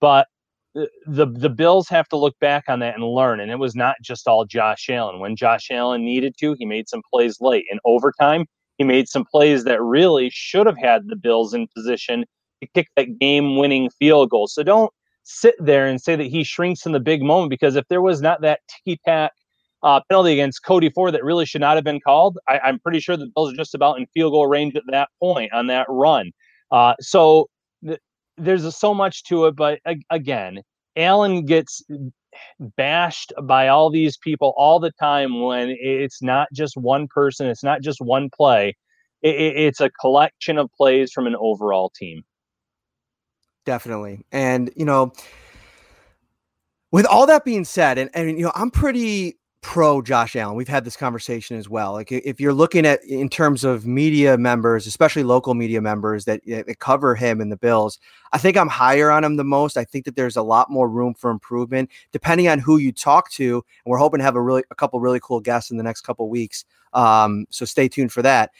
But 0.00 0.26
the 0.74 1.26
the 1.26 1.50
Bills 1.50 1.88
have 1.88 2.08
to 2.08 2.16
look 2.16 2.38
back 2.40 2.64
on 2.68 2.78
that 2.78 2.94
and 2.94 3.04
learn. 3.04 3.40
And 3.40 3.50
it 3.50 3.58
was 3.58 3.74
not 3.74 3.96
just 4.00 4.28
all 4.28 4.44
Josh 4.44 4.88
Allen. 4.88 5.18
When 5.18 5.34
Josh 5.34 5.70
Allen 5.72 6.04
needed 6.04 6.34
to, 6.38 6.54
he 6.56 6.66
made 6.66 6.88
some 6.88 7.02
plays 7.12 7.40
late. 7.40 7.64
In 7.70 7.80
overtime, 7.84 8.46
he 8.76 8.84
made 8.84 9.08
some 9.08 9.24
plays 9.24 9.64
that 9.64 9.82
really 9.82 10.30
should 10.32 10.66
have 10.66 10.78
had 10.78 11.08
the 11.08 11.16
Bills 11.16 11.52
in 11.52 11.66
position 11.74 12.24
to 12.62 12.68
kick 12.74 12.88
that 12.96 13.18
game-winning 13.18 13.90
field 13.98 14.30
goal. 14.30 14.46
So 14.46 14.62
don't 14.62 14.92
sit 15.28 15.54
there 15.58 15.86
and 15.86 16.00
say 16.00 16.16
that 16.16 16.26
he 16.26 16.42
shrinks 16.42 16.86
in 16.86 16.92
the 16.92 17.00
big 17.00 17.22
moment 17.22 17.50
because 17.50 17.76
if 17.76 17.86
there 17.88 18.00
was 18.00 18.22
not 18.22 18.40
that 18.40 18.60
ticky 18.66 18.98
tack 19.04 19.32
uh, 19.82 20.00
penalty 20.08 20.32
against 20.32 20.64
Cody 20.64 20.90
Ford 20.90 21.12
that 21.14 21.22
really 21.22 21.44
should 21.44 21.60
not 21.60 21.76
have 21.76 21.84
been 21.84 22.00
called, 22.00 22.38
I, 22.48 22.60
am 22.68 22.80
pretty 22.80 22.98
sure 22.98 23.16
the 23.16 23.30
Bills 23.34 23.52
are 23.52 23.56
just 23.56 23.74
about 23.74 23.98
in 23.98 24.06
field 24.14 24.32
goal 24.32 24.46
range 24.46 24.74
at 24.74 24.82
that 24.88 25.10
point 25.20 25.52
on 25.52 25.66
that 25.66 25.86
run. 25.88 26.32
Uh, 26.72 26.94
so 27.00 27.48
th- 27.84 28.00
there's 28.38 28.64
a, 28.64 28.72
so 28.72 28.94
much 28.94 29.22
to 29.24 29.46
it, 29.46 29.54
but 29.54 29.78
a- 29.86 30.00
again, 30.10 30.62
Allen 30.96 31.44
gets 31.44 31.82
bashed 32.76 33.32
by 33.42 33.68
all 33.68 33.90
these 33.90 34.16
people 34.16 34.54
all 34.56 34.80
the 34.80 34.92
time 34.92 35.42
when 35.42 35.76
it's 35.78 36.22
not 36.22 36.48
just 36.52 36.76
one 36.76 37.06
person, 37.06 37.46
it's 37.46 37.62
not 37.62 37.82
just 37.82 38.00
one 38.00 38.30
play, 38.34 38.74
it, 39.22 39.28
it's 39.28 39.80
a 39.80 39.90
collection 39.90 40.58
of 40.58 40.70
plays 40.76 41.12
from 41.12 41.26
an 41.26 41.36
overall 41.38 41.92
team. 41.94 42.24
Definitely. 43.64 44.24
And, 44.32 44.70
you 44.76 44.84
know, 44.84 45.12
with 46.90 47.06
all 47.06 47.26
that 47.26 47.44
being 47.44 47.64
said, 47.64 47.98
and, 47.98 48.10
and 48.14 48.30
you 48.38 48.44
know, 48.44 48.52
I'm 48.54 48.70
pretty 48.70 49.38
pro 49.60 50.00
Josh 50.00 50.36
Allen. 50.36 50.56
We've 50.56 50.68
had 50.68 50.84
this 50.84 50.96
conversation 50.96 51.56
as 51.58 51.68
well. 51.68 51.92
Like 51.92 52.12
if 52.12 52.40
you're 52.40 52.52
looking 52.52 52.86
at 52.86 53.02
in 53.04 53.28
terms 53.28 53.64
of 53.64 53.86
media 53.86 54.38
members, 54.38 54.86
especially 54.86 55.24
local 55.24 55.54
media 55.54 55.80
members 55.80 56.24
that, 56.26 56.40
that, 56.46 56.78
cover 56.78 57.14
him 57.14 57.40
and 57.40 57.50
the 57.50 57.56
Bills, 57.56 57.98
I 58.32 58.38
think 58.38 58.56
I'm 58.56 58.68
higher 58.68 59.10
on 59.10 59.24
him 59.24 59.36
the 59.36 59.44
most. 59.44 59.76
I 59.76 59.84
think 59.84 60.04
that 60.04 60.16
there's 60.16 60.36
a 60.36 60.42
lot 60.42 60.70
more 60.70 60.88
room 60.88 61.12
for 61.14 61.30
improvement 61.30 61.90
depending 62.12 62.48
on 62.48 62.60
who 62.60 62.78
you 62.78 62.92
talk 62.92 63.30
to. 63.32 63.56
And 63.56 63.90
we're 63.90 63.98
hoping 63.98 64.18
to 64.18 64.24
have 64.24 64.36
a 64.36 64.42
really 64.42 64.62
a 64.70 64.74
couple 64.74 65.00
really 65.00 65.20
cool 65.20 65.40
guests 65.40 65.70
in 65.70 65.76
the 65.76 65.82
next 65.82 66.02
couple 66.02 66.28
weeks. 66.30 66.64
Um, 66.92 67.46
so 67.50 67.64
stay 67.64 67.88
tuned 67.88 68.12
for 68.12 68.22
that. 68.22 68.52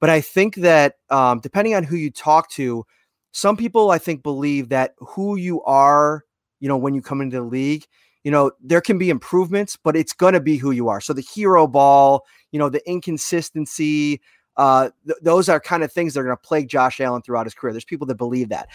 But 0.00 0.10
I 0.10 0.20
think 0.20 0.56
that 0.56 0.96
um, 1.10 1.40
depending 1.40 1.74
on 1.74 1.84
who 1.84 1.96
you 1.96 2.10
talk 2.10 2.50
to, 2.52 2.84
some 3.32 3.56
people 3.56 3.90
I 3.90 3.98
think 3.98 4.22
believe 4.22 4.68
that 4.70 4.94
who 4.98 5.36
you 5.36 5.62
are, 5.62 6.24
you 6.58 6.68
know, 6.68 6.76
when 6.76 6.94
you 6.94 7.02
come 7.02 7.20
into 7.20 7.36
the 7.36 7.42
league 7.42 7.86
you 8.24 8.30
know, 8.30 8.52
there 8.60 8.80
can 8.80 8.98
be 8.98 9.10
improvements, 9.10 9.76
but 9.82 9.96
it's 9.96 10.12
going 10.12 10.34
to 10.34 10.40
be 10.40 10.56
who 10.56 10.72
you 10.72 10.88
are. 10.88 11.00
So 11.00 11.12
the 11.12 11.22
hero 11.22 11.66
ball, 11.66 12.26
you 12.52 12.58
know, 12.58 12.68
the 12.68 12.86
inconsistency, 12.88 14.20
uh, 14.56 14.90
th- 15.06 15.18
those 15.22 15.48
are 15.48 15.58
kind 15.58 15.82
of 15.82 15.92
things 15.92 16.14
that 16.14 16.20
are 16.20 16.24
going 16.24 16.36
to 16.36 16.42
plague 16.42 16.68
Josh 16.68 17.00
Allen 17.00 17.22
throughout 17.22 17.46
his 17.46 17.54
career. 17.54 17.72
There's 17.72 17.84
people 17.84 18.06
that 18.08 18.16
believe 18.16 18.50
that. 18.50 18.68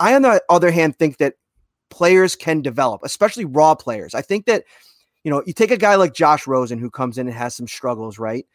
I, 0.00 0.14
on 0.14 0.22
the 0.22 0.42
other 0.48 0.70
hand, 0.70 0.96
think 0.96 1.18
that 1.18 1.34
players 1.90 2.36
can 2.36 2.62
develop, 2.62 3.02
especially 3.04 3.44
raw 3.44 3.74
players. 3.74 4.14
I 4.14 4.22
think 4.22 4.46
that, 4.46 4.64
you 5.24 5.30
know, 5.30 5.42
you 5.46 5.52
take 5.52 5.70
a 5.70 5.76
guy 5.76 5.96
like 5.96 6.14
Josh 6.14 6.46
Rosen 6.46 6.78
who 6.78 6.90
comes 6.90 7.18
in 7.18 7.26
and 7.26 7.36
has 7.36 7.54
some 7.54 7.68
struggles, 7.68 8.18
right? 8.18 8.46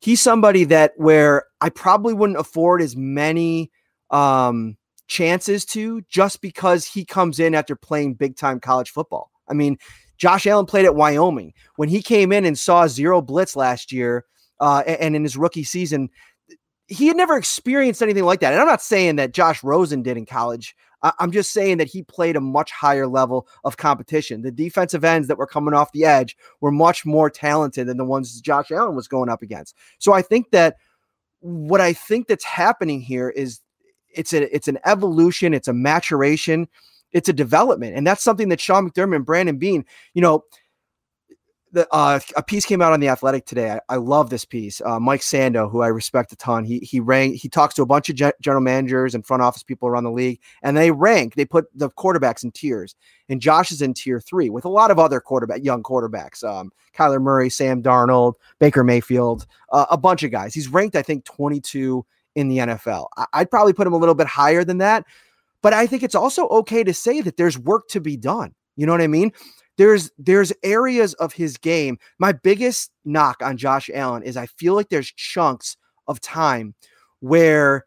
He's 0.00 0.20
somebody 0.20 0.64
that 0.64 0.92
where 0.96 1.44
I 1.60 1.68
probably 1.68 2.14
wouldn't 2.14 2.38
afford 2.38 2.82
as 2.82 2.96
many 2.96 3.70
um, 4.10 4.76
chances 5.08 5.64
to 5.66 6.02
just 6.08 6.40
because 6.40 6.86
he 6.86 7.04
comes 7.04 7.40
in 7.40 7.54
after 7.54 7.74
playing 7.76 8.14
big 8.14 8.36
time 8.36 8.60
college 8.60 8.90
football. 8.90 9.30
I 9.48 9.54
mean, 9.54 9.78
Josh 10.16 10.46
Allen 10.46 10.66
played 10.66 10.84
at 10.84 10.94
Wyoming 10.94 11.52
when 11.76 11.88
he 11.88 12.02
came 12.02 12.30
in 12.30 12.44
and 12.44 12.58
saw 12.58 12.86
zero 12.86 13.22
blitz 13.22 13.56
last 13.56 13.90
year, 13.90 14.24
uh, 14.60 14.82
and 14.86 15.16
in 15.16 15.22
his 15.22 15.36
rookie 15.36 15.64
season, 15.64 16.10
he 16.86 17.06
had 17.06 17.16
never 17.16 17.36
experienced 17.36 18.02
anything 18.02 18.24
like 18.24 18.40
that. 18.40 18.52
And 18.52 18.60
I'm 18.60 18.68
not 18.68 18.82
saying 18.82 19.16
that 19.16 19.32
Josh 19.32 19.64
Rosen 19.64 20.02
did 20.02 20.16
in 20.16 20.26
college. 20.26 20.74
I'm 21.02 21.32
just 21.32 21.52
saying 21.52 21.78
that 21.78 21.88
he 21.88 22.02
played 22.02 22.36
a 22.36 22.40
much 22.40 22.70
higher 22.70 23.06
level 23.06 23.48
of 23.64 23.78
competition. 23.78 24.42
The 24.42 24.50
defensive 24.50 25.02
ends 25.02 25.28
that 25.28 25.38
were 25.38 25.46
coming 25.46 25.72
off 25.72 25.92
the 25.92 26.04
edge 26.04 26.36
were 26.60 26.70
much 26.70 27.06
more 27.06 27.30
talented 27.30 27.86
than 27.86 27.96
the 27.96 28.04
ones 28.04 28.38
Josh 28.40 28.70
Allen 28.70 28.94
was 28.94 29.08
going 29.08 29.30
up 29.30 29.40
against. 29.40 29.74
So 29.98 30.12
I 30.12 30.20
think 30.20 30.50
that 30.50 30.76
what 31.40 31.80
I 31.80 31.94
think 31.94 32.28
that's 32.28 32.44
happening 32.44 33.00
here 33.00 33.30
is 33.30 33.60
it's 34.14 34.32
a 34.32 34.54
it's 34.54 34.68
an 34.68 34.78
evolution, 34.84 35.54
it's 35.54 35.68
a 35.68 35.72
maturation 35.72 36.68
it's 37.12 37.28
a 37.28 37.32
development. 37.32 37.96
And 37.96 38.06
that's 38.06 38.22
something 38.22 38.48
that 38.50 38.60
Sean 38.60 38.88
McDermott 38.88 39.16
and 39.16 39.26
Brandon 39.26 39.58
Beane, 39.58 39.84
you 40.14 40.22
know, 40.22 40.44
the, 41.72 41.86
uh, 41.92 42.18
a 42.34 42.42
piece 42.42 42.66
came 42.66 42.82
out 42.82 42.92
on 42.92 42.98
the 42.98 43.08
Athletic 43.08 43.46
today. 43.46 43.70
I, 43.70 43.80
I 43.90 43.96
love 43.96 44.28
this 44.28 44.44
piece. 44.44 44.80
Uh, 44.80 44.98
Mike 44.98 45.20
Sando, 45.20 45.70
who 45.70 45.82
I 45.82 45.86
respect 45.86 46.32
a 46.32 46.36
ton, 46.36 46.64
he 46.64 46.80
he 46.80 46.98
rang. 46.98 47.32
He 47.34 47.48
talks 47.48 47.74
to 47.74 47.82
a 47.82 47.86
bunch 47.86 48.08
of 48.08 48.16
ge- 48.16 48.40
general 48.40 48.60
managers 48.60 49.14
and 49.14 49.24
front 49.24 49.44
office 49.44 49.62
people 49.62 49.86
around 49.86 50.02
the 50.02 50.10
league, 50.10 50.40
and 50.64 50.76
they 50.76 50.90
rank. 50.90 51.36
They 51.36 51.44
put 51.44 51.66
the 51.72 51.88
quarterbacks 51.90 52.42
in 52.42 52.50
tiers, 52.50 52.96
and 53.28 53.40
Josh 53.40 53.70
is 53.70 53.82
in 53.82 53.94
tier 53.94 54.18
three 54.18 54.50
with 54.50 54.64
a 54.64 54.68
lot 54.68 54.90
of 54.90 54.98
other 54.98 55.20
quarterback, 55.20 55.62
young 55.62 55.84
quarterbacks. 55.84 56.42
Um, 56.42 56.72
Kyler 56.92 57.22
Murray, 57.22 57.48
Sam 57.48 57.84
Darnold, 57.84 58.34
Baker 58.58 58.82
Mayfield, 58.82 59.46
uh, 59.70 59.86
a 59.92 59.96
bunch 59.96 60.24
of 60.24 60.32
guys. 60.32 60.52
He's 60.52 60.66
ranked, 60.66 60.96
I 60.96 61.02
think, 61.02 61.24
22 61.24 62.04
in 62.34 62.48
the 62.48 62.58
NFL. 62.58 63.06
I'd 63.32 63.50
probably 63.50 63.72
put 63.72 63.86
him 63.86 63.92
a 63.92 63.98
little 63.98 64.14
bit 64.14 64.26
higher 64.26 64.64
than 64.64 64.78
that, 64.78 65.04
but 65.62 65.72
I 65.72 65.86
think 65.86 66.02
it's 66.02 66.14
also 66.14 66.48
okay 66.48 66.84
to 66.84 66.94
say 66.94 67.20
that 67.20 67.36
there's 67.36 67.58
work 67.58 67.88
to 67.88 68.00
be 68.00 68.16
done. 68.16 68.54
You 68.76 68.86
know 68.86 68.92
what 68.92 69.02
I 69.02 69.08
mean? 69.08 69.32
There's 69.76 70.10
there's 70.18 70.52
areas 70.62 71.14
of 71.14 71.32
his 71.32 71.56
game. 71.56 71.98
My 72.18 72.32
biggest 72.32 72.90
knock 73.04 73.36
on 73.42 73.56
Josh 73.56 73.90
Allen 73.92 74.22
is 74.22 74.36
I 74.36 74.46
feel 74.46 74.74
like 74.74 74.88
there's 74.88 75.12
chunks 75.12 75.76
of 76.06 76.20
time 76.20 76.74
where 77.20 77.84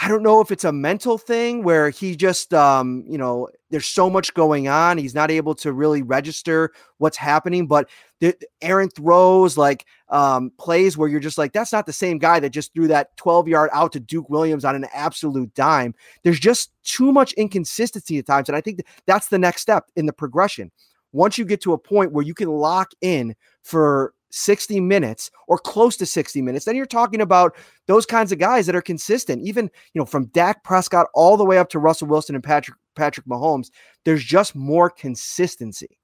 I 0.00 0.06
don't 0.06 0.22
know 0.22 0.40
if 0.40 0.52
it's 0.52 0.64
a 0.64 0.70
mental 0.70 1.18
thing 1.18 1.64
where 1.64 1.90
he 1.90 2.14
just, 2.14 2.54
um, 2.54 3.04
you 3.08 3.18
know, 3.18 3.48
there's 3.70 3.86
so 3.86 4.08
much 4.08 4.32
going 4.32 4.68
on. 4.68 4.96
He's 4.96 5.14
not 5.14 5.30
able 5.30 5.56
to 5.56 5.72
really 5.72 6.02
register 6.02 6.70
what's 6.98 7.16
happening. 7.16 7.66
But 7.66 7.90
the 8.20 8.36
errant 8.62 8.94
throws, 8.94 9.56
like 9.56 9.86
um, 10.08 10.50
plays 10.58 10.96
where 10.96 11.08
you're 11.08 11.20
just 11.20 11.38
like, 11.38 11.52
that's 11.52 11.72
not 11.72 11.86
the 11.86 11.92
same 11.92 12.18
guy 12.18 12.40
that 12.40 12.50
just 12.50 12.72
threw 12.74 12.88
that 12.88 13.16
12 13.16 13.48
yard 13.48 13.70
out 13.72 13.92
to 13.92 14.00
Duke 14.00 14.28
Williams 14.28 14.64
on 14.64 14.74
an 14.74 14.86
absolute 14.92 15.52
dime. 15.54 15.94
There's 16.24 16.40
just 16.40 16.72
too 16.82 17.12
much 17.12 17.32
inconsistency 17.34 18.18
at 18.18 18.26
times. 18.26 18.48
And 18.48 18.56
I 18.56 18.60
think 18.60 18.80
that's 19.06 19.28
the 19.28 19.38
next 19.38 19.62
step 19.62 19.84
in 19.96 20.06
the 20.06 20.12
progression. 20.12 20.70
Once 21.12 21.38
you 21.38 21.44
get 21.44 21.60
to 21.62 21.72
a 21.72 21.78
point 21.78 22.12
where 22.12 22.24
you 22.24 22.34
can 22.34 22.48
lock 22.48 22.90
in 23.00 23.34
for 23.62 24.12
60 24.30 24.80
minutes 24.80 25.30
or 25.46 25.58
close 25.58 25.96
to 25.96 26.06
60 26.06 26.42
minutes, 26.42 26.64
then 26.64 26.76
you're 26.76 26.86
talking 26.86 27.20
about 27.20 27.56
those 27.86 28.04
kinds 28.04 28.32
of 28.32 28.38
guys 28.38 28.66
that 28.66 28.76
are 28.76 28.82
consistent. 28.82 29.42
Even, 29.42 29.70
you 29.94 29.98
know, 29.98 30.04
from 30.04 30.26
Dak 30.26 30.64
Prescott 30.64 31.06
all 31.14 31.36
the 31.36 31.44
way 31.44 31.58
up 31.58 31.70
to 31.70 31.78
Russell 31.78 32.08
Wilson 32.08 32.34
and 32.34 32.44
Patrick 32.44 32.76
Patrick 32.94 33.26
Mahomes, 33.26 33.70
there's 34.04 34.24
just 34.24 34.54
more 34.54 34.90
consistency. 34.90 35.97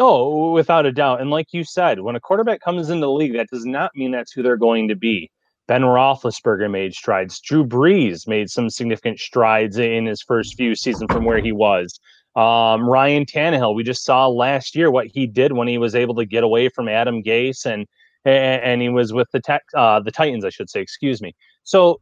Oh, 0.00 0.52
without 0.52 0.86
a 0.86 0.92
doubt. 0.92 1.20
And 1.20 1.30
like 1.30 1.52
you 1.52 1.62
said, 1.62 2.00
when 2.00 2.16
a 2.16 2.20
quarterback 2.20 2.60
comes 2.60 2.88
into 2.88 3.02
the 3.02 3.12
league, 3.12 3.34
that 3.34 3.50
does 3.52 3.66
not 3.66 3.94
mean 3.94 4.10
that's 4.10 4.32
who 4.32 4.42
they're 4.42 4.56
going 4.56 4.88
to 4.88 4.96
be. 4.96 5.30
Ben 5.68 5.82
Roethlisberger 5.82 6.70
made 6.70 6.94
strides. 6.94 7.38
Drew 7.38 7.64
Brees 7.64 8.26
made 8.26 8.50
some 8.50 8.70
significant 8.70 9.20
strides 9.20 9.76
in 9.76 10.06
his 10.06 10.22
first 10.22 10.56
few 10.56 10.74
seasons 10.74 11.12
from 11.12 11.24
where 11.24 11.38
he 11.38 11.52
was. 11.52 12.00
Um, 12.34 12.88
Ryan 12.88 13.26
Tannehill, 13.26 13.74
we 13.74 13.84
just 13.84 14.04
saw 14.04 14.26
last 14.26 14.74
year 14.74 14.90
what 14.90 15.06
he 15.06 15.26
did 15.26 15.52
when 15.52 15.68
he 15.68 15.78
was 15.78 15.94
able 15.94 16.14
to 16.14 16.24
get 16.24 16.44
away 16.44 16.70
from 16.70 16.88
Adam 16.88 17.22
Gase 17.22 17.66
and 17.66 17.86
and, 18.24 18.62
and 18.62 18.82
he 18.82 18.88
was 18.88 19.12
with 19.12 19.28
the 19.32 19.40
tech, 19.40 19.62
uh, 19.74 20.00
the 20.00 20.10
Titans, 20.10 20.44
I 20.44 20.50
should 20.50 20.68
say. 20.68 20.80
Excuse 20.80 21.22
me. 21.22 21.34
So 21.62 22.00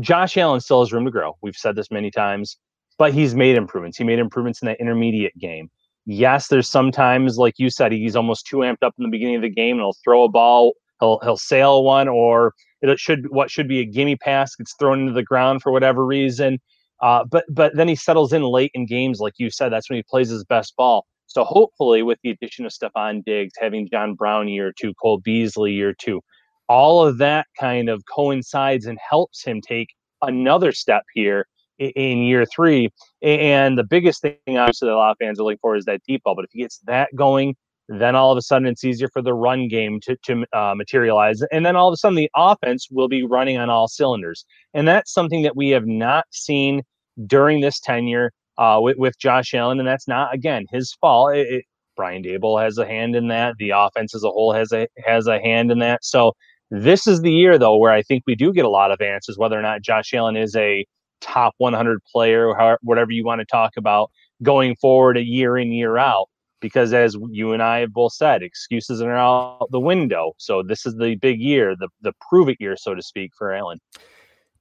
Josh 0.00 0.36
Allen 0.36 0.60
still 0.60 0.80
has 0.80 0.92
room 0.92 1.04
to 1.04 1.10
grow. 1.10 1.36
We've 1.42 1.56
said 1.56 1.76
this 1.76 1.90
many 1.90 2.10
times, 2.10 2.58
but 2.98 3.14
he's 3.14 3.34
made 3.34 3.56
improvements. 3.56 3.96
He 3.96 4.04
made 4.04 4.18
improvements 4.18 4.60
in 4.60 4.66
that 4.66 4.80
intermediate 4.80 5.36
game. 5.38 5.70
Yes, 6.06 6.48
there's 6.48 6.68
sometimes, 6.68 7.36
like 7.36 7.54
you 7.58 7.68
said, 7.68 7.90
he's 7.90 8.14
almost 8.14 8.46
too 8.46 8.58
amped 8.58 8.82
up 8.82 8.94
in 8.96 9.02
the 9.02 9.10
beginning 9.10 9.36
of 9.36 9.42
the 9.42 9.50
game, 9.50 9.72
and 9.72 9.80
he'll 9.80 9.96
throw 10.04 10.24
a 10.24 10.28
ball, 10.28 10.74
he'll 11.00 11.18
he'll 11.24 11.36
sail 11.36 11.82
one, 11.82 12.08
or 12.08 12.54
it 12.80 12.98
should 12.98 13.30
what 13.30 13.50
should 13.50 13.66
be 13.68 13.80
a 13.80 13.84
gimme 13.84 14.16
pass 14.16 14.54
gets 14.54 14.74
thrown 14.78 15.00
into 15.00 15.12
the 15.12 15.24
ground 15.24 15.62
for 15.62 15.72
whatever 15.72 16.06
reason. 16.06 16.60
Uh, 17.02 17.24
but 17.24 17.44
but 17.50 17.74
then 17.74 17.88
he 17.88 17.96
settles 17.96 18.32
in 18.32 18.42
late 18.42 18.70
in 18.74 18.86
games, 18.86 19.18
like 19.20 19.34
you 19.38 19.50
said. 19.50 19.70
That's 19.70 19.90
when 19.90 19.96
he 19.96 20.04
plays 20.08 20.30
his 20.30 20.44
best 20.44 20.74
ball. 20.76 21.06
So 21.26 21.44
hopefully, 21.44 22.02
with 22.02 22.18
the 22.22 22.30
addition 22.30 22.64
of 22.66 22.72
Stefon 22.72 23.24
Diggs, 23.24 23.54
having 23.60 23.88
John 23.90 24.14
Brown 24.14 24.48
year 24.48 24.72
two, 24.78 24.94
Cole 24.94 25.18
Beasley 25.18 25.72
year 25.72 25.92
two, 25.92 26.20
all 26.68 27.04
of 27.04 27.18
that 27.18 27.46
kind 27.58 27.88
of 27.88 28.02
coincides 28.14 28.86
and 28.86 28.98
helps 29.10 29.44
him 29.44 29.60
take 29.60 29.88
another 30.22 30.72
step 30.72 31.02
here 31.14 31.46
in 31.78 32.18
year 32.18 32.46
three. 32.46 32.90
And 33.26 33.76
the 33.76 33.82
biggest 33.82 34.22
thing, 34.22 34.36
obviously, 34.50 34.86
that 34.86 34.94
a 34.94 34.96
lot 34.96 35.10
of 35.10 35.16
fans 35.18 35.40
are 35.40 35.42
looking 35.42 35.58
for 35.60 35.74
is 35.74 35.84
that 35.86 36.00
deep 36.06 36.22
ball. 36.22 36.36
But 36.36 36.44
if 36.44 36.50
he 36.52 36.60
gets 36.60 36.78
that 36.86 37.08
going, 37.16 37.56
then 37.88 38.14
all 38.14 38.30
of 38.30 38.38
a 38.38 38.42
sudden 38.42 38.68
it's 38.68 38.84
easier 38.84 39.08
for 39.12 39.20
the 39.20 39.34
run 39.34 39.66
game 39.66 39.98
to, 40.02 40.16
to 40.26 40.44
uh, 40.52 40.74
materialize. 40.76 41.42
And 41.50 41.66
then 41.66 41.74
all 41.74 41.88
of 41.88 41.92
a 41.92 41.96
sudden 41.96 42.14
the 42.14 42.30
offense 42.36 42.86
will 42.88 43.08
be 43.08 43.24
running 43.24 43.58
on 43.58 43.68
all 43.68 43.88
cylinders. 43.88 44.44
And 44.74 44.86
that's 44.86 45.12
something 45.12 45.42
that 45.42 45.56
we 45.56 45.70
have 45.70 45.86
not 45.86 46.24
seen 46.30 46.82
during 47.26 47.60
this 47.60 47.80
tenure 47.80 48.30
uh, 48.58 48.78
with, 48.80 48.96
with 48.96 49.18
Josh 49.18 49.54
Allen. 49.54 49.80
And 49.80 49.88
that's 49.88 50.06
not, 50.06 50.32
again, 50.32 50.64
his 50.70 50.96
fault. 51.00 51.34
It, 51.34 51.48
it, 51.48 51.64
Brian 51.96 52.22
Daboll 52.22 52.62
has 52.62 52.78
a 52.78 52.86
hand 52.86 53.16
in 53.16 53.26
that. 53.28 53.56
The 53.58 53.70
offense 53.70 54.14
as 54.14 54.22
a 54.22 54.30
whole 54.30 54.52
has 54.52 54.70
a 54.72 54.86
has 55.04 55.26
a 55.26 55.40
hand 55.40 55.72
in 55.72 55.78
that. 55.80 56.04
So 56.04 56.32
this 56.70 57.06
is 57.06 57.22
the 57.22 57.32
year, 57.32 57.58
though, 57.58 57.76
where 57.76 57.92
I 57.92 58.02
think 58.02 58.22
we 58.26 58.36
do 58.36 58.52
get 58.52 58.66
a 58.66 58.68
lot 58.68 58.92
of 58.92 59.00
answers 59.00 59.38
whether 59.38 59.58
or 59.58 59.62
not 59.62 59.82
Josh 59.82 60.12
Allen 60.12 60.36
is 60.36 60.54
a 60.54 60.84
top 61.20 61.54
100 61.58 62.02
player, 62.04 62.48
or 62.48 62.78
whatever 62.82 63.12
you 63.12 63.24
want 63.24 63.40
to 63.40 63.44
talk 63.44 63.72
about, 63.76 64.10
going 64.42 64.76
forward 64.76 65.16
a 65.16 65.24
year 65.24 65.56
in, 65.56 65.72
year 65.72 65.96
out. 65.96 66.28
Because 66.60 66.94
as 66.94 67.16
you 67.30 67.52
and 67.52 67.62
I 67.62 67.80
have 67.80 67.92
both 67.92 68.14
said, 68.14 68.42
excuses 68.42 69.02
are 69.02 69.14
out 69.14 69.68
the 69.70 69.80
window. 69.80 70.32
So 70.38 70.62
this 70.62 70.86
is 70.86 70.96
the 70.96 71.14
big 71.16 71.40
year, 71.40 71.76
the 71.78 71.88
the 72.00 72.12
prove 72.28 72.48
it 72.48 72.56
year, 72.58 72.76
so 72.76 72.94
to 72.94 73.02
speak, 73.02 73.32
for 73.36 73.52
Allen. 73.52 73.78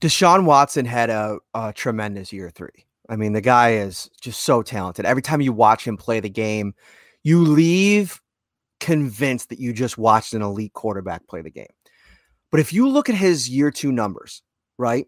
Deshaun 0.01 0.43
Watson 0.43 0.85
had 0.85 1.09
a, 1.09 1.37
a 1.53 1.71
tremendous 1.73 2.33
year 2.33 2.49
three. 2.49 2.85
I 3.07 3.15
mean, 3.15 3.33
the 3.33 3.41
guy 3.41 3.73
is 3.73 4.09
just 4.21 4.43
so 4.43 4.61
talented. 4.61 5.05
Every 5.05 5.21
time 5.21 5.41
you 5.41 5.53
watch 5.53 5.85
him 5.85 5.95
play 5.95 6.19
the 6.19 6.29
game, 6.29 6.73
you 7.23 7.39
leave 7.39 8.21
convinced 8.79 9.49
that 9.49 9.59
you 9.59 9.73
just 9.73 9.97
watched 9.97 10.33
an 10.33 10.41
elite 10.41 10.73
quarterback 10.73 11.27
play 11.27 11.41
the 11.41 11.49
game. 11.49 11.65
But 12.51 12.59
if 12.59 12.73
you 12.73 12.87
look 12.87 13.09
at 13.09 13.15
his 13.15 13.49
year 13.49 13.71
two 13.71 13.91
numbers, 13.91 14.41
right? 14.77 15.07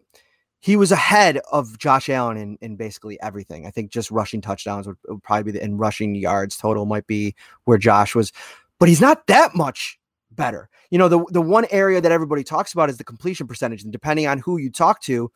He 0.60 0.76
was 0.76 0.90
ahead 0.90 1.40
of 1.52 1.78
Josh 1.78 2.08
Allen 2.08 2.36
in, 2.36 2.58
in 2.60 2.76
basically 2.76 3.20
everything. 3.22 3.66
I 3.66 3.70
think 3.70 3.92
just 3.92 4.10
rushing 4.10 4.40
touchdowns 4.40 4.86
would, 4.86 4.96
would 5.06 5.22
probably 5.22 5.52
be 5.52 5.58
the 5.58 5.62
and 5.62 5.78
rushing 5.78 6.14
yards 6.14 6.56
total 6.56 6.84
might 6.84 7.06
be 7.06 7.34
where 7.64 7.78
Josh 7.78 8.14
was, 8.14 8.32
but 8.78 8.88
he's 8.88 9.00
not 9.00 9.26
that 9.28 9.54
much 9.54 9.98
better. 10.32 10.68
You 10.90 10.98
know, 10.98 11.08
the 11.08 11.24
the 11.30 11.42
one 11.42 11.66
area 11.70 12.00
that 12.00 12.12
everybody 12.12 12.42
talks 12.42 12.72
about 12.72 12.90
is 12.90 12.96
the 12.96 13.04
completion 13.04 13.46
percentage, 13.46 13.82
and 13.82 13.92
depending 13.92 14.26
on 14.26 14.38
who 14.38 14.56
you 14.56 14.70
talk 14.70 15.02
to, 15.02 15.30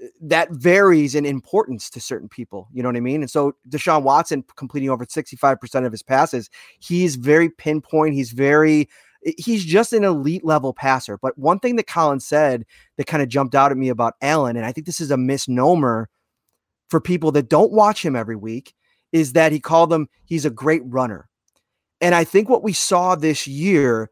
eh, 0.00 0.08
that 0.20 0.50
varies 0.50 1.14
in 1.14 1.24
importance 1.24 1.88
to 1.90 2.00
certain 2.00 2.28
people. 2.28 2.68
You 2.72 2.82
know 2.82 2.88
what 2.88 2.96
I 2.96 3.00
mean? 3.00 3.22
And 3.22 3.30
so 3.30 3.54
Deshaun 3.68 4.02
Watson 4.02 4.44
completing 4.56 4.90
over 4.90 5.06
65% 5.06 5.86
of 5.86 5.92
his 5.92 6.02
passes, 6.02 6.50
he's 6.80 7.16
very 7.16 7.48
pinpoint. 7.48 8.14
He's 8.14 8.32
very 8.32 8.88
he's 9.38 9.64
just 9.64 9.92
an 9.92 10.04
elite 10.04 10.44
level 10.44 10.72
passer. 10.72 11.18
But 11.18 11.38
one 11.38 11.58
thing 11.58 11.76
that 11.76 11.86
Colin 11.86 12.20
said 12.20 12.64
that 12.96 13.06
kind 13.06 13.22
of 13.22 13.28
jumped 13.28 13.54
out 13.54 13.70
at 13.70 13.78
me 13.78 13.88
about 13.88 14.14
Allen, 14.20 14.56
and 14.56 14.66
I 14.66 14.72
think 14.72 14.86
this 14.86 15.00
is 15.00 15.10
a 15.10 15.16
misnomer 15.16 16.08
for 16.88 17.00
people 17.00 17.32
that 17.32 17.48
don't 17.48 17.72
watch 17.72 18.04
him 18.04 18.14
every 18.14 18.36
week, 18.36 18.74
is 19.12 19.32
that 19.32 19.52
he 19.52 19.60
called 19.60 19.92
him 19.92 20.08
he's 20.24 20.44
a 20.44 20.50
great 20.50 20.82
runner. 20.84 21.28
And 22.00 22.14
I 22.14 22.24
think 22.24 22.48
what 22.48 22.62
we 22.62 22.72
saw 22.72 23.14
this 23.14 23.46
year 23.46 24.10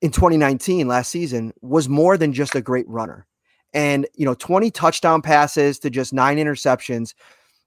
in 0.00 0.10
2019, 0.10 0.88
last 0.88 1.10
season, 1.10 1.52
was 1.60 1.88
more 1.88 2.16
than 2.16 2.32
just 2.32 2.54
a 2.54 2.62
great 2.62 2.88
runner. 2.88 3.26
And, 3.74 4.06
you 4.14 4.24
know, 4.24 4.34
20 4.34 4.70
touchdown 4.70 5.22
passes 5.22 5.78
to 5.80 5.90
just 5.90 6.12
nine 6.12 6.38
interceptions. 6.38 7.14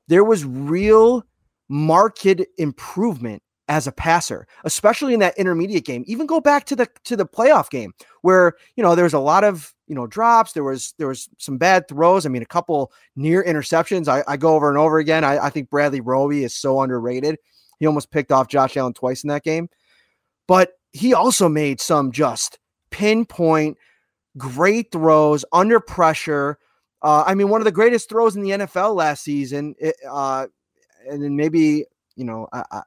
There 0.08 0.24
was 0.24 0.46
real 0.46 1.24
marked 1.70 2.26
improvement 2.58 3.42
as 3.68 3.88
a 3.88 3.92
passer, 3.92 4.48
especially 4.64 5.14
in 5.14 5.20
that 5.20 5.38
intermediate 5.38 5.86
game. 5.86 6.04
Even 6.08 6.26
go 6.26 6.40
back 6.40 6.66
to 6.66 6.76
the 6.76 6.88
to 7.04 7.16
the 7.16 7.26
playoff 7.26 7.70
game 7.70 7.94
where 8.22 8.54
you 8.76 8.84
know 8.84 8.96
there 8.96 9.04
was 9.04 9.14
a 9.14 9.20
lot 9.20 9.44
of 9.44 9.74
you 9.88 9.96
know 9.96 10.08
drops. 10.08 10.54
There 10.54 10.64
was 10.64 10.94
there 10.98 11.08
was 11.08 11.30
some 11.38 11.58
bad 11.58 11.88
throws. 11.88 12.26
I 12.26 12.30
mean, 12.30 12.42
a 12.42 12.48
couple 12.48 12.92
near 13.16 13.44
interceptions. 13.44 14.08
I, 14.08 14.24
I 14.28 14.38
go 14.38 14.56
over 14.56 14.70
and 14.70 14.78
over 14.78 15.00
again. 15.00 15.24
I, 15.24 15.46
I 15.46 15.50
think 15.50 15.70
Bradley 15.70 16.02
Roby 16.02 16.44
is 16.44 16.54
so 16.54 16.82
underrated. 16.82 17.38
He 17.80 17.86
almost 17.86 18.12
picked 18.12 18.32
off 18.32 18.48
Josh 18.48 18.78
Allen 18.78 18.94
twice 18.94 19.24
in 19.24 19.28
that 19.30 19.44
game, 19.44 19.70
but 20.48 20.74
he 20.94 21.14
also 21.14 21.50
made 21.50 21.82
some 21.82 22.12
just 22.12 22.60
pinpoint 22.90 23.78
great 24.38 24.92
throws 24.92 25.44
under 25.52 25.80
pressure. 25.80 26.58
Uh, 27.02 27.24
I 27.28 27.36
mean, 27.36 27.50
one 27.50 27.62
of 27.62 27.66
the 27.66 27.72
greatest 27.72 28.10
throws 28.10 28.36
in 28.36 28.42
the 28.42 28.52
NFL 28.52 28.96
last 28.96 29.24
season. 29.24 29.76
Uh, 30.10 30.48
and 31.08 31.22
then 31.22 31.36
maybe 31.36 31.86
you 32.16 32.26
know 32.26 32.48
I, 32.54 32.82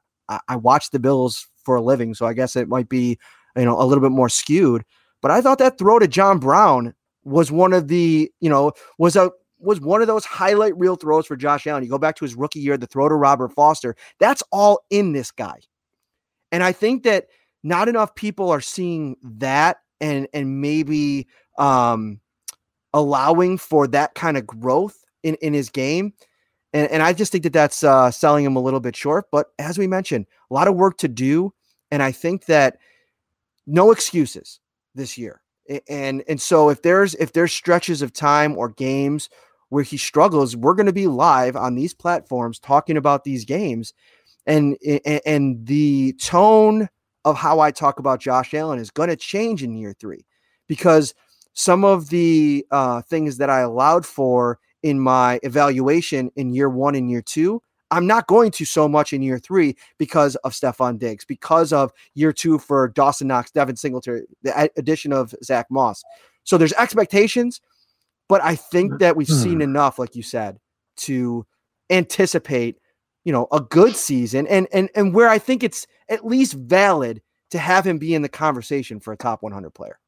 I, 0.47 0.55
watch 0.55 0.91
the 0.91 0.99
Bills 0.99 1.47
for 1.63 1.75
a 1.75 1.81
living, 1.81 2.13
so 2.13 2.25
I 2.25 2.33
guess 2.33 2.55
it 2.55 2.67
might 2.67 2.89
be 2.89 3.17
you 3.55 3.65
know 3.65 3.79
a 3.79 3.85
little 3.85 4.01
bit 4.01 4.11
more 4.11 4.29
skewed. 4.29 4.83
But 5.21 5.31
I 5.31 5.41
thought 5.41 5.57
that 5.59 5.77
throw 5.77 5.99
to 5.99 6.07
John 6.07 6.39
Brown 6.39 6.93
was 7.23 7.51
one 7.51 7.73
of 7.73 7.87
the 7.87 8.31
you 8.39 8.49
know 8.49 8.73
was 8.97 9.15
a 9.15 9.31
was 9.59 9.81
one 9.81 10.01
of 10.01 10.07
those 10.07 10.25
highlight 10.25 10.77
reel 10.77 10.95
throws 10.95 11.25
for 11.25 11.35
Josh 11.35 11.67
Allen. 11.67 11.83
You 11.83 11.89
go 11.89 11.97
back 11.97 12.15
to 12.17 12.25
his 12.25 12.35
rookie 12.35 12.59
year, 12.59 12.77
the 12.77 12.87
throw 12.87 13.09
to 13.09 13.15
Robert 13.15 13.53
Foster. 13.53 13.95
That's 14.19 14.43
all 14.51 14.81
in 14.89 15.11
this 15.11 15.31
guy, 15.31 15.59
and 16.51 16.63
I 16.63 16.71
think 16.71 17.03
that 17.03 17.27
not 17.63 17.89
enough 17.89 18.15
people 18.15 18.49
are 18.49 18.61
seeing 18.61 19.17
that 19.23 19.77
and 19.99 20.27
and 20.33 20.61
maybe 20.61 21.27
um 21.57 22.19
allowing 22.93 23.57
for 23.57 23.87
that 23.87 24.15
kind 24.15 24.37
of 24.37 24.47
growth 24.47 24.97
in 25.23 25.35
in 25.35 25.53
his 25.53 25.69
game 25.69 26.13
and, 26.73 26.89
and 26.91 27.03
I 27.03 27.13
just 27.13 27.31
think 27.31 27.43
that 27.43 27.53
that's 27.53 27.83
uh, 27.83 28.11
selling 28.11 28.45
him 28.45 28.55
a 28.55 28.61
little 28.61 28.79
bit 28.79 28.95
short. 28.95 29.25
But 29.31 29.47
as 29.57 29.77
we 29.77 29.87
mentioned, 29.87 30.27
a 30.49 30.53
lot 30.53 30.67
of 30.67 30.75
work 30.75 30.97
to 30.99 31.07
do. 31.07 31.53
And 31.91 32.03
I 32.03 32.11
think 32.11 32.45
that 32.45 32.77
no 33.65 33.91
excuses 33.91 34.59
this 34.95 35.17
year. 35.17 35.41
And 35.87 36.23
and 36.27 36.41
so 36.41 36.69
if 36.69 36.81
there's 36.81 37.13
if 37.15 37.33
there's 37.33 37.51
stretches 37.51 38.01
of 38.01 38.11
time 38.11 38.57
or 38.57 38.69
games 38.69 39.29
where 39.69 39.83
he 39.83 39.97
struggles, 39.97 40.55
we're 40.55 40.73
going 40.73 40.87
to 40.87 40.93
be 40.93 41.05
live 41.05 41.55
on 41.55 41.75
these 41.75 41.93
platforms 41.93 42.59
talking 42.59 42.97
about 42.97 43.23
these 43.23 43.45
games. 43.45 43.93
And 44.47 44.77
and 45.25 45.65
the 45.67 46.13
tone 46.13 46.89
of 47.25 47.35
how 47.35 47.59
I 47.59 47.69
talk 47.69 47.99
about 47.99 48.19
Josh 48.19 48.53
Allen 48.53 48.79
is 48.79 48.89
going 48.89 49.09
to 49.09 49.15
change 49.15 49.61
in 49.61 49.75
year 49.75 49.93
three 49.99 50.25
because 50.67 51.13
some 51.53 51.83
of 51.83 52.09
the 52.09 52.65
uh, 52.71 53.01
things 53.03 53.37
that 53.37 53.49
I 53.49 53.59
allowed 53.59 54.05
for 54.05 54.59
in 54.83 54.99
my 54.99 55.39
evaluation 55.43 56.31
in 56.35 56.53
year 56.53 56.69
one 56.69 56.95
and 56.95 57.09
year 57.09 57.21
two. 57.21 57.61
I'm 57.91 58.05
not 58.05 58.27
going 58.27 58.51
to 58.51 58.65
so 58.65 58.87
much 58.87 59.13
in 59.13 59.21
year 59.21 59.39
three 59.39 59.75
because 59.97 60.35
of 60.37 60.53
Stefon 60.53 60.99
Diggs, 60.99 61.25
because 61.25 61.73
of 61.73 61.91
year 62.13 62.31
two 62.31 62.59
for 62.59 62.87
Dawson 62.87 63.27
Knox, 63.27 63.51
Devin 63.51 63.75
Singletary, 63.75 64.23
the 64.43 64.69
addition 64.77 65.11
of 65.11 65.33
Zach 65.43 65.65
Moss. 65.71 66.03
So 66.43 66.57
there's 66.57 66.73
expectations, 66.73 67.61
but 68.27 68.43
I 68.43 68.55
think 68.55 68.99
that 68.99 69.15
we've 69.15 69.27
seen 69.27 69.55
hmm. 69.55 69.61
enough, 69.61 69.97
like 69.97 70.15
you 70.15 70.23
said, 70.23 70.59
to 70.97 71.45
anticipate, 71.89 72.77
you 73.23 73.33
know, 73.33 73.47
a 73.51 73.59
good 73.59 73.95
season 73.95 74.45
and 74.47 74.67
and 74.71 74.89
and 74.95 75.13
where 75.13 75.29
I 75.29 75.39
think 75.39 75.63
it's 75.63 75.87
at 76.09 76.25
least 76.25 76.53
valid 76.53 77.21
to 77.51 77.57
have 77.57 77.85
him 77.85 77.97
be 77.97 78.13
in 78.13 78.21
the 78.21 78.29
conversation 78.29 78.99
for 78.99 79.13
a 79.13 79.17
top 79.17 79.41
100 79.41 79.71
player. 79.71 79.99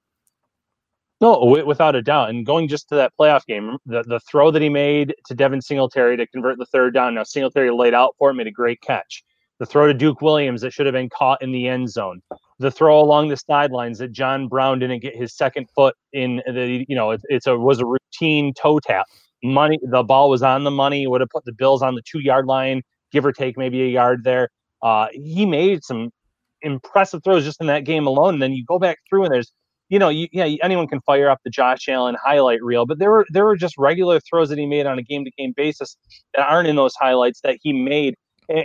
No, 1.22 1.36
w- 1.36 1.66
without 1.66 1.96
a 1.96 2.02
doubt. 2.02 2.32
And 2.32 2.46
going 2.46 2.68
just 2.68 2.90
to 2.90 2.96
that 2.96 3.14
playoff 3.20 3.46
game, 3.46 3.78
the, 3.86 4.04
the 4.04 4.20
throw 4.22 4.50
that 4.50 4.62
he 4.62 4.70
made 4.70 5.14
to 5.28 5.36
Devin 5.36 5.62
Singletary 5.62 6.18
to 6.18 6.26
convert 6.28 6.58
the 6.58 6.66
third 6.66 6.96
down. 6.96 7.14
Now 7.14 7.24
Singletary 7.24 7.70
laid 7.72 7.94
out 7.94 8.16
for 8.18 8.32
it, 8.32 8.34
made 8.34 8.48
a 8.48 8.52
great 8.52 8.82
catch. 8.82 9.24
The 9.60 9.68
throw 9.68 9.86
to 9.86 9.94
Duke 9.94 10.22
Williams 10.22 10.62
that 10.62 10.74
should 10.74 10.88
have 10.88 10.94
been 10.94 11.10
caught 11.10 11.40
in 11.44 11.52
the 11.52 11.68
end 11.68 11.90
zone. 11.92 12.22
The 12.58 12.72
throw 12.72 13.00
along 13.00 13.28
the 13.28 13.38
sidelines 13.38 14.00
that 14.00 14.12
John 14.12 14.48
Brown 14.48 14.80
didn't 14.80 15.02
get 15.04 15.16
his 15.16 15.36
second 15.38 15.68
foot 15.76 15.96
in. 16.14 16.42
The 16.48 16.84
you 16.88 16.96
know 16.96 17.12
it, 17.12 17.22
it's 17.26 17.46
a 17.46 17.56
was 17.56 17.80
a 17.80 17.86
routine 17.86 18.56
toe 18.56 18.80
tap. 18.80 19.06
Money, 19.44 19.78
the 19.84 20.02
ball 20.02 20.32
was 20.32 20.42
on 20.42 20.64
the 20.64 20.72
money. 20.72 21.06
Would 21.06 21.22
have 21.22 21.30
put 21.30 21.46
the 21.46 21.54
Bills 21.54 21.84
on 21.84 21.94
the 21.94 22.02
two 22.02 22.20
yard 22.20 22.48
line, 22.48 22.82
give 23.12 23.24
or 23.24 23.32
take 23.32 23.56
maybe 23.56 23.84
a 23.84 23.88
yard 23.88 24.24
there. 24.24 24.50
Uh, 24.82 25.08
he 25.14 25.46
made 25.46 25.84
some 25.84 26.10
impressive 26.64 27.24
throws 27.24 27.44
just 27.44 27.62
in 27.62 27.68
that 27.68 27.84
game 27.84 28.08
alone. 28.08 28.36
And 28.36 28.42
then 28.42 28.54
you 28.54 28.66
go 28.66 28.80
back 28.80 28.98
through 29.10 29.26
and 29.26 29.34
there's 29.34 29.52
you 29.92 30.00
know, 30.00 30.08
you, 30.08 30.30
yeah, 30.32 30.46
anyone 30.64 30.88
can 30.88 31.02
fire 31.02 31.30
up 31.30 31.40
the 31.44 31.50
Josh 31.50 31.90
Allen 31.90 32.16
highlight 32.24 32.64
reel, 32.64 32.86
but 32.86 32.98
there 32.98 33.12
were 33.12 33.26
there 33.30 33.44
were 33.44 33.58
just 33.58 33.78
regular 33.78 34.22
throws 34.22 34.48
that 34.48 34.58
he 34.58 34.66
made 34.66 34.86
on 34.86 34.98
a 34.98 35.04
game 35.04 35.26
to 35.26 35.32
game 35.32 35.54
basis 35.56 35.98
that 36.34 36.48
aren't 36.48 36.70
in 36.70 36.78
those 36.78 36.94
highlights 36.96 37.42
that 37.42 37.58
he 37.62 37.74
made, 37.74 38.16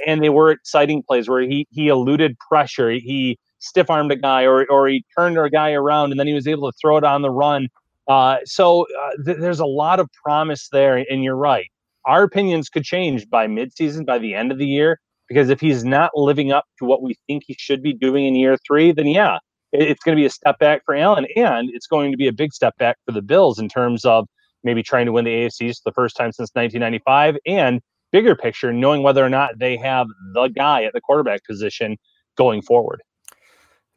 and 0.06 0.22
they 0.22 0.28
were 0.28 0.52
exciting 0.52 1.02
plays 1.02 1.28
where 1.28 1.42
he 1.42 1.66
he 1.70 1.88
eluded 1.88 2.38
pressure, 2.48 2.90
he 2.92 3.36
stiff 3.58 3.90
armed 3.90 4.12
a 4.12 4.16
guy, 4.16 4.44
or 4.44 4.70
or 4.70 4.86
he 4.86 5.04
turned 5.18 5.36
a 5.36 5.50
guy 5.50 5.72
around, 5.72 6.12
and 6.12 6.20
then 6.20 6.28
he 6.28 6.32
was 6.32 6.46
able 6.46 6.70
to 6.70 6.78
throw 6.80 6.96
it 6.96 7.02
on 7.02 7.22
the 7.22 7.30
run. 7.30 7.66
Uh, 8.06 8.36
so 8.44 8.82
uh, 8.82 9.10
th- 9.24 9.38
there's 9.40 9.58
a 9.58 9.66
lot 9.66 9.98
of 9.98 10.08
promise 10.22 10.68
there, 10.70 11.04
and 11.10 11.24
you're 11.24 11.36
right. 11.36 11.66
Our 12.04 12.22
opinions 12.22 12.68
could 12.68 12.84
change 12.84 13.28
by 13.28 13.48
midseason, 13.48 14.06
by 14.06 14.18
the 14.18 14.32
end 14.32 14.52
of 14.52 14.58
the 14.58 14.66
year, 14.66 15.00
because 15.28 15.50
if 15.50 15.60
he's 15.60 15.84
not 15.84 16.12
living 16.14 16.52
up 16.52 16.66
to 16.78 16.84
what 16.84 17.02
we 17.02 17.16
think 17.26 17.42
he 17.48 17.56
should 17.58 17.82
be 17.82 17.92
doing 17.92 18.26
in 18.26 18.36
year 18.36 18.56
three, 18.64 18.92
then 18.92 19.08
yeah, 19.08 19.38
it's 19.80 20.02
going 20.02 20.16
to 20.16 20.20
be 20.20 20.26
a 20.26 20.30
step 20.30 20.58
back 20.58 20.82
for 20.84 20.94
Allen, 20.94 21.26
and 21.36 21.70
it's 21.72 21.86
going 21.86 22.10
to 22.10 22.16
be 22.16 22.26
a 22.26 22.32
big 22.32 22.52
step 22.52 22.76
back 22.78 22.96
for 23.04 23.12
the 23.12 23.22
Bills 23.22 23.58
in 23.58 23.68
terms 23.68 24.04
of 24.04 24.26
maybe 24.64 24.82
trying 24.82 25.06
to 25.06 25.12
win 25.12 25.24
the 25.24 25.30
AFC 25.30 25.74
for 25.76 25.82
the 25.90 25.92
first 25.92 26.16
time 26.16 26.32
since 26.32 26.50
1995, 26.54 27.36
and 27.46 27.80
bigger 28.12 28.34
picture, 28.34 28.72
knowing 28.72 29.02
whether 29.02 29.24
or 29.24 29.28
not 29.28 29.58
they 29.58 29.76
have 29.76 30.06
the 30.32 30.48
guy 30.48 30.84
at 30.84 30.92
the 30.92 31.00
quarterback 31.00 31.44
position 31.44 31.96
going 32.36 32.62
forward. 32.62 33.02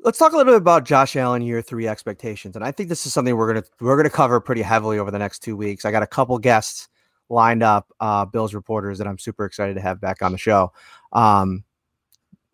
Let's 0.01 0.17
talk 0.17 0.31
a 0.31 0.37
little 0.37 0.53
bit 0.53 0.57
about 0.61 0.85
Josh 0.85 1.15
Allen 1.15 1.41
year 1.41 1.61
three 1.61 1.87
expectations, 1.87 2.55
and 2.55 2.63
I 2.63 2.71
think 2.71 2.87
this 2.87 3.05
is 3.05 3.13
something 3.13 3.35
we're 3.35 3.53
gonna 3.53 3.65
we're 3.81 3.97
gonna 3.97 4.09
cover 4.09 4.39
pretty 4.39 4.61
heavily 4.61 4.97
over 4.97 5.11
the 5.11 5.19
next 5.19 5.39
two 5.39 5.57
weeks. 5.57 5.83
I 5.83 5.91
got 5.91 6.03
a 6.03 6.07
couple 6.07 6.37
guests 6.37 6.87
lined 7.29 7.63
up, 7.63 7.91
uh, 7.99 8.25
Bills 8.25 8.53
reporters 8.53 8.97
that 8.97 9.07
I'm 9.07 9.19
super 9.19 9.45
excited 9.45 9.75
to 9.75 9.81
have 9.81 9.99
back 9.99 10.21
on 10.21 10.31
the 10.31 10.37
show. 10.37 10.71
Um, 11.11 11.63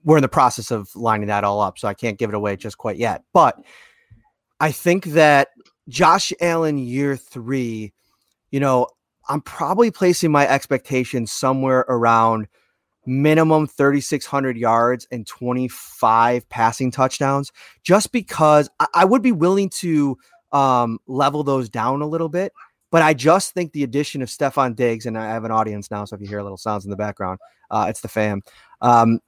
we're 0.05 0.17
in 0.17 0.21
the 0.21 0.29
process 0.29 0.71
of 0.71 0.95
lining 0.95 1.27
that 1.27 1.43
all 1.43 1.59
up, 1.59 1.77
so 1.77 1.87
I 1.87 1.93
can't 1.93 2.17
give 2.17 2.29
it 2.29 2.35
away 2.35 2.55
just 2.55 2.77
quite 2.77 2.97
yet. 2.97 3.23
But 3.33 3.59
I 4.59 4.71
think 4.71 5.05
that 5.05 5.49
Josh 5.89 6.31
Allen 6.39 6.77
year 6.77 7.17
three, 7.17 7.91
you 8.51 8.59
know, 8.59 8.87
I'm 9.27 9.41
probably 9.41 9.89
placing 9.89 10.31
my 10.31 10.47
expectations 10.47 11.31
somewhere 11.31 11.85
around 11.89 12.47
minimum 13.07 13.67
3,600 13.67 14.57
yards 14.57 15.07
and 15.11 15.25
25 15.27 16.47
passing 16.49 16.91
touchdowns, 16.91 17.51
just 17.83 18.11
because 18.11 18.69
I, 18.79 18.87
I 18.93 19.05
would 19.05 19.23
be 19.23 19.31
willing 19.31 19.69
to 19.69 20.17
um, 20.51 20.99
level 21.07 21.43
those 21.43 21.67
down 21.67 22.01
a 22.01 22.07
little 22.07 22.29
bit. 22.29 22.53
But 22.91 23.01
I 23.01 23.13
just 23.13 23.53
think 23.53 23.73
the 23.73 23.83
addition 23.83 24.21
of 24.21 24.29
Stefon 24.29 24.75
Diggs, 24.75 25.05
and 25.05 25.17
I 25.17 25.25
have 25.25 25.43
an 25.43 25.51
audience 25.51 25.89
now, 25.91 26.05
so 26.05 26.15
if 26.15 26.21
you 26.21 26.27
hear 26.27 26.41
little 26.41 26.57
sounds 26.57 26.85
in 26.85 26.91
the 26.91 26.95
background, 26.95 27.39
uh, 27.71 27.87
it's 27.89 28.01
the 28.01 28.07
fam. 28.07 28.41
Um, 28.81 29.19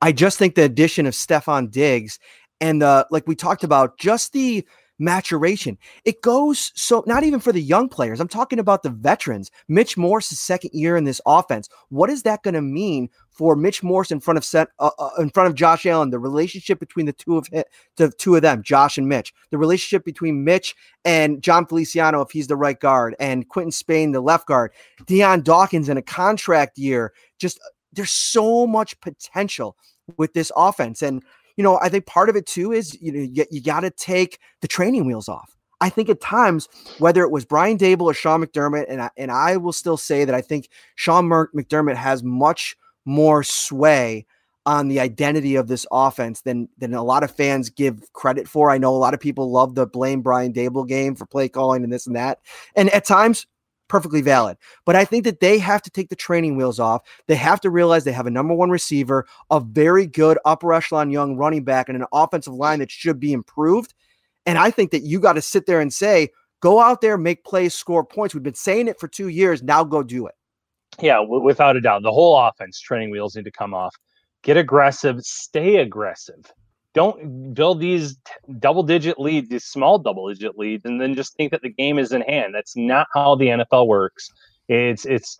I 0.00 0.12
just 0.12 0.38
think 0.38 0.54
the 0.54 0.64
addition 0.64 1.06
of 1.06 1.14
Stefon 1.14 1.70
Diggs 1.70 2.18
and 2.60 2.82
the 2.82 3.06
like 3.10 3.26
we 3.26 3.34
talked 3.34 3.64
about, 3.64 3.98
just 3.98 4.32
the 4.32 4.64
maturation. 5.00 5.78
It 6.04 6.22
goes 6.22 6.70
so 6.74 7.02
not 7.06 7.24
even 7.24 7.40
for 7.40 7.52
the 7.52 7.62
young 7.62 7.88
players. 7.88 8.20
I'm 8.20 8.28
talking 8.28 8.58
about 8.58 8.82
the 8.82 8.90
veterans. 8.90 9.50
Mitch 9.66 9.96
Morse's 9.96 10.38
second 10.38 10.70
year 10.72 10.96
in 10.96 11.04
this 11.04 11.20
offense. 11.26 11.68
What 11.88 12.10
is 12.10 12.22
that 12.22 12.42
going 12.42 12.54
to 12.54 12.62
mean 12.62 13.08
for 13.30 13.56
Mitch 13.56 13.82
Morse 13.82 14.10
in 14.10 14.20
front 14.20 14.36
of 14.36 14.44
set 14.44 14.68
uh, 14.78 14.90
uh, 14.98 15.10
in 15.18 15.30
front 15.30 15.48
of 15.48 15.54
Josh 15.54 15.86
Allen? 15.86 16.10
The 16.10 16.18
relationship 16.18 16.78
between 16.78 17.06
the 17.06 17.14
two 17.14 17.38
of 17.38 17.46
him, 17.48 17.64
the 17.96 18.10
two 18.10 18.36
of 18.36 18.42
them, 18.42 18.62
Josh 18.62 18.98
and 18.98 19.08
Mitch. 19.08 19.32
The 19.50 19.58
relationship 19.58 20.04
between 20.04 20.44
Mitch 20.44 20.76
and 21.04 21.42
Jon 21.42 21.66
Feliciano, 21.66 22.20
if 22.20 22.30
he's 22.30 22.46
the 22.46 22.56
right 22.56 22.78
guard, 22.78 23.16
and 23.18 23.48
Quinton 23.48 23.72
Spain, 23.72 24.12
the 24.12 24.20
left 24.20 24.46
guard. 24.46 24.72
Dion 25.06 25.42
Dawkins 25.42 25.88
in 25.88 25.96
a 25.96 26.02
contract 26.02 26.76
year. 26.76 27.12
Just 27.38 27.58
there's 27.92 28.10
so 28.10 28.66
much 28.66 29.00
potential 29.00 29.76
with 30.16 30.32
this 30.32 30.50
offense 30.56 31.02
and 31.02 31.22
you 31.56 31.64
know, 31.64 31.78
I 31.82 31.90
think 31.90 32.06
part 32.06 32.30
of 32.30 32.36
it 32.36 32.46
too 32.46 32.72
is 32.72 33.00
you 33.02 33.12
know 33.12 33.20
you, 33.20 33.44
you 33.50 33.62
got 33.62 33.80
to 33.80 33.90
take 33.90 34.38
the 34.62 34.68
training 34.68 35.04
wheels 35.06 35.28
off. 35.28 35.54
I 35.82 35.90
think 35.90 36.08
at 36.08 36.20
times, 36.20 36.68
whether 36.98 37.22
it 37.22 37.30
was 37.30 37.44
Brian 37.44 37.76
Daboll 37.76 38.02
or 38.02 38.14
Sean 38.14 38.42
McDermott, 38.42 38.86
and 38.88 39.02
I, 39.02 39.10
and 39.18 39.30
I 39.30 39.58
will 39.58 39.72
still 39.72 39.98
say 39.98 40.24
that 40.24 40.34
I 40.34 40.40
think 40.40 40.68
Sean 40.94 41.28
McDermott 41.28 41.96
has 41.96 42.22
much 42.22 42.76
more 43.04 43.42
sway 43.42 44.26
on 44.64 44.88
the 44.88 45.00
identity 45.00 45.56
of 45.56 45.68
this 45.68 45.86
offense 45.90 46.40
than 46.40 46.68
than 46.78 46.94
a 46.94 47.02
lot 47.02 47.22
of 47.22 47.30
fans 47.30 47.68
give 47.70 48.10
credit 48.14 48.48
for. 48.48 48.70
I 48.70 48.78
know 48.78 48.94
a 48.94 48.96
lot 48.96 49.12
of 49.12 49.20
people 49.20 49.50
love 49.50 49.74
the 49.74 49.86
blame 49.86 50.22
Brian 50.22 50.52
Daboll 50.52 50.88
game 50.88 51.14
for 51.14 51.26
play 51.26 51.48
calling 51.48 51.84
and 51.84 51.92
this 51.92 52.06
and 52.06 52.16
that, 52.16 52.40
and 52.74 52.88
at 52.90 53.04
times 53.04 53.46
perfectly 53.90 54.22
valid. 54.22 54.56
But 54.86 54.96
I 54.96 55.04
think 55.04 55.24
that 55.24 55.40
they 55.40 55.58
have 55.58 55.82
to 55.82 55.90
take 55.90 56.08
the 56.08 56.16
training 56.16 56.56
wheels 56.56 56.80
off. 56.80 57.02
They 57.26 57.34
have 57.34 57.60
to 57.60 57.70
realize 57.70 58.04
they 58.04 58.12
have 58.12 58.26
a 58.26 58.30
number 58.30 58.54
one 58.54 58.70
receiver, 58.70 59.26
a 59.50 59.60
very 59.60 60.06
good 60.06 60.38
upper 60.46 60.72
echelon 60.72 61.10
young 61.10 61.36
running 61.36 61.64
back, 61.64 61.88
and 61.88 61.98
an 61.98 62.06
offensive 62.12 62.54
line 62.54 62.78
that 62.78 62.90
should 62.90 63.20
be 63.20 63.32
improved. 63.32 63.92
And 64.46 64.56
I 64.56 64.70
think 64.70 64.92
that 64.92 65.02
you 65.02 65.20
got 65.20 65.34
to 65.34 65.42
sit 65.42 65.66
there 65.66 65.80
and 65.80 65.92
say, 65.92 66.30
go 66.60 66.80
out 66.80 67.02
there, 67.02 67.18
make 67.18 67.44
plays, 67.44 67.74
score 67.74 68.04
points. 68.04 68.34
We've 68.34 68.42
been 68.42 68.54
saying 68.54 68.88
it 68.88 68.98
for 68.98 69.08
two 69.08 69.28
years. 69.28 69.62
Now 69.62 69.84
go 69.84 70.02
do 70.02 70.26
it. 70.26 70.34
Yeah, 71.00 71.16
w- 71.16 71.42
without 71.42 71.76
a 71.76 71.80
doubt. 71.80 72.02
The 72.02 72.12
whole 72.12 72.38
offense 72.38 72.80
training 72.80 73.10
wheels 73.10 73.36
need 73.36 73.44
to 73.44 73.52
come 73.52 73.74
off. 73.74 73.94
Get 74.42 74.56
aggressive, 74.56 75.20
stay 75.20 75.76
aggressive 75.76 76.50
don't 76.94 77.54
build 77.54 77.80
these 77.80 78.16
double 78.58 78.82
digit 78.82 79.18
leads, 79.18 79.48
these 79.48 79.64
small 79.64 79.98
double 79.98 80.28
digit 80.28 80.58
leads, 80.58 80.84
and 80.84 81.00
then 81.00 81.14
just 81.14 81.34
think 81.34 81.52
that 81.52 81.62
the 81.62 81.70
game 81.70 81.98
is 81.98 82.12
in 82.12 82.22
hand. 82.22 82.54
That's 82.54 82.76
not 82.76 83.06
how 83.14 83.36
the 83.36 83.46
NFL 83.46 83.86
works. 83.86 84.28
It's 84.68 85.04
it's 85.04 85.38